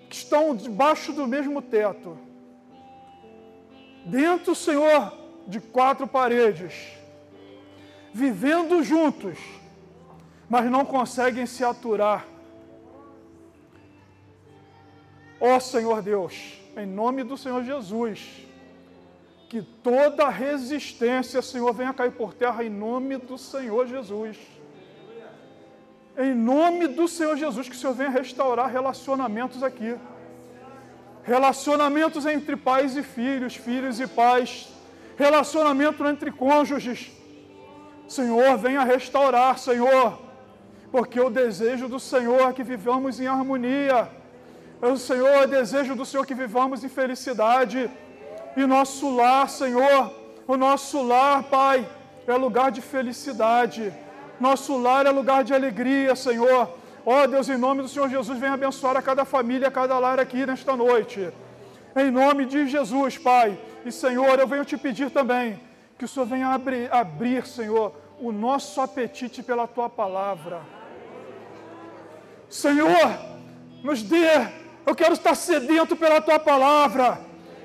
que 0.08 0.14
estão 0.14 0.54
debaixo 0.54 1.12
do 1.12 1.26
mesmo 1.26 1.60
teto, 1.60 2.16
dentro, 4.04 4.54
Senhor, 4.54 5.12
de 5.48 5.58
quatro 5.60 6.06
paredes, 6.06 6.92
vivendo 8.14 8.84
juntos, 8.84 9.36
mas 10.48 10.70
não 10.70 10.84
conseguem 10.84 11.44
se 11.44 11.64
aturar. 11.64 12.24
Ó 15.40 15.58
Senhor 15.58 16.02
Deus, 16.02 16.60
em 16.76 16.86
nome 16.86 17.24
do 17.24 17.36
Senhor 17.36 17.64
Jesus, 17.64 18.46
que 19.48 19.60
toda 19.60 20.28
resistência, 20.28 21.42
Senhor, 21.42 21.72
venha 21.72 21.92
cair 21.92 22.12
por 22.12 22.32
terra 22.32 22.62
em 22.62 22.70
nome 22.70 23.16
do 23.16 23.36
Senhor 23.36 23.88
Jesus. 23.88 24.38
Em 26.18 26.34
nome 26.34 26.86
do 26.88 27.06
Senhor 27.06 27.36
Jesus, 27.36 27.68
que 27.68 27.74
o 27.74 27.78
Senhor 27.78 27.92
venha 27.92 28.08
restaurar 28.08 28.70
relacionamentos 28.70 29.62
aqui. 29.62 29.94
Relacionamentos 31.22 32.24
entre 32.24 32.56
pais 32.56 32.96
e 32.96 33.02
filhos, 33.02 33.54
filhos 33.54 34.00
e 34.00 34.06
pais. 34.06 34.68
Relacionamento 35.16 36.06
entre 36.06 36.30
cônjuges. 36.30 37.12
Senhor, 38.08 38.56
venha 38.56 38.82
restaurar, 38.82 39.58
Senhor. 39.58 40.18
Porque 40.90 41.20
o 41.20 41.28
desejo 41.28 41.86
do 41.86 42.00
Senhor 42.00 42.48
é 42.48 42.52
que 42.52 42.62
vivamos 42.62 43.20
em 43.20 43.26
harmonia. 43.26 44.08
O 44.80 44.96
Senhor, 44.96 45.42
o 45.42 45.46
desejo 45.46 45.94
do 45.94 46.06
Senhor 46.06 46.22
é 46.22 46.26
que 46.26 46.34
vivamos 46.34 46.82
em 46.82 46.88
felicidade. 46.88 47.90
E 48.56 48.64
nosso 48.64 49.14
lar, 49.14 49.50
Senhor, 49.50 50.14
o 50.46 50.56
nosso 50.56 51.02
lar, 51.02 51.42
Pai, 51.42 51.86
é 52.26 52.34
lugar 52.34 52.70
de 52.70 52.80
felicidade. 52.80 53.92
Nosso 54.38 54.76
lar 54.76 55.06
é 55.06 55.10
lugar 55.10 55.42
de 55.44 55.54
alegria, 55.54 56.14
Senhor. 56.14 56.70
Ó 57.04 57.22
oh, 57.22 57.26
Deus, 57.26 57.48
em 57.48 57.56
nome 57.56 57.82
do 57.82 57.88
Senhor 57.88 58.08
Jesus, 58.10 58.38
venha 58.38 58.54
abençoar 58.54 58.96
a 58.96 59.02
cada 59.02 59.24
família, 59.24 59.68
a 59.68 59.70
cada 59.70 59.98
lar 59.98 60.18
aqui 60.18 60.44
nesta 60.44 60.76
noite. 60.76 61.30
Em 61.94 62.10
nome 62.10 62.44
de 62.44 62.66
Jesus, 62.66 63.16
Pai. 63.16 63.58
E 63.84 63.92
Senhor, 63.92 64.38
eu 64.38 64.46
venho 64.46 64.64
te 64.64 64.76
pedir 64.76 65.10
também 65.10 65.60
Que 65.96 66.04
o 66.04 66.08
Senhor 66.08 66.26
venha 66.26 66.48
abrir, 66.48 66.92
abrir, 66.92 67.46
Senhor, 67.46 67.94
o 68.20 68.32
nosso 68.32 68.80
apetite 68.80 69.42
pela 69.42 69.66
tua 69.66 69.88
palavra. 69.88 70.60
Senhor, 72.50 73.18
nos 73.82 74.02
dê, 74.02 74.48
eu 74.84 74.94
quero 74.94 75.14
estar 75.14 75.34
sedento 75.34 75.96
pela 75.96 76.20
tua 76.20 76.38
palavra. 76.38 77.18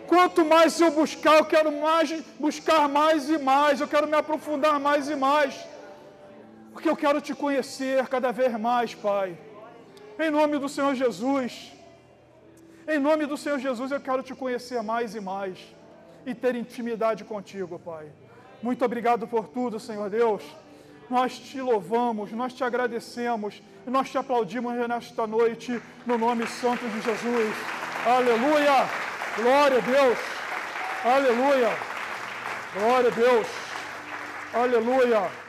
Quanto 0.07 0.45
mais 0.45 0.79
eu 0.79 0.91
buscar, 0.91 1.37
eu 1.37 1.45
quero 1.45 1.71
mais 1.71 2.21
buscar 2.39 2.87
mais 2.87 3.29
e 3.29 3.37
mais, 3.37 3.81
eu 3.81 3.87
quero 3.87 4.07
me 4.07 4.15
aprofundar 4.15 4.79
mais 4.79 5.09
e 5.09 5.15
mais. 5.15 5.53
Porque 6.71 6.89
eu 6.89 6.95
quero 6.95 7.19
te 7.19 7.33
conhecer 7.33 8.07
cada 8.07 8.31
vez 8.31 8.57
mais, 8.59 8.95
Pai. 8.95 9.37
Em 10.17 10.29
nome 10.29 10.57
do 10.57 10.69
Senhor 10.69 10.95
Jesus. 10.95 11.71
Em 12.87 12.97
nome 12.97 13.25
do 13.25 13.37
Senhor 13.37 13.59
Jesus, 13.59 13.91
eu 13.91 13.99
quero 13.99 14.23
te 14.23 14.33
conhecer 14.33 14.81
mais 14.81 15.13
e 15.15 15.19
mais 15.19 15.57
e 16.25 16.33
ter 16.33 16.55
intimidade 16.55 17.23
contigo, 17.23 17.79
Pai. 17.79 18.07
Muito 18.61 18.83
obrigado 18.85 19.27
por 19.27 19.47
tudo, 19.47 19.79
Senhor 19.79 20.09
Deus. 20.09 20.43
Nós 21.09 21.37
te 21.37 21.59
louvamos, 21.59 22.31
nós 22.31 22.53
te 22.53 22.63
agradecemos 22.63 23.61
e 23.85 23.89
nós 23.89 24.09
te 24.09 24.17
aplaudimos 24.17 24.73
nesta 24.87 25.27
noite, 25.27 25.81
no 26.05 26.17
nome 26.17 26.47
santo 26.47 26.87
de 26.87 27.01
Jesus. 27.01 27.55
Aleluia! 28.05 28.87
Glória 29.35 29.77
a 29.77 29.81
Deus! 29.81 30.19
Aleluia! 31.03 31.69
Glória 32.73 33.09
a 33.09 33.13
Deus! 33.13 33.47
Aleluia! 34.53 35.40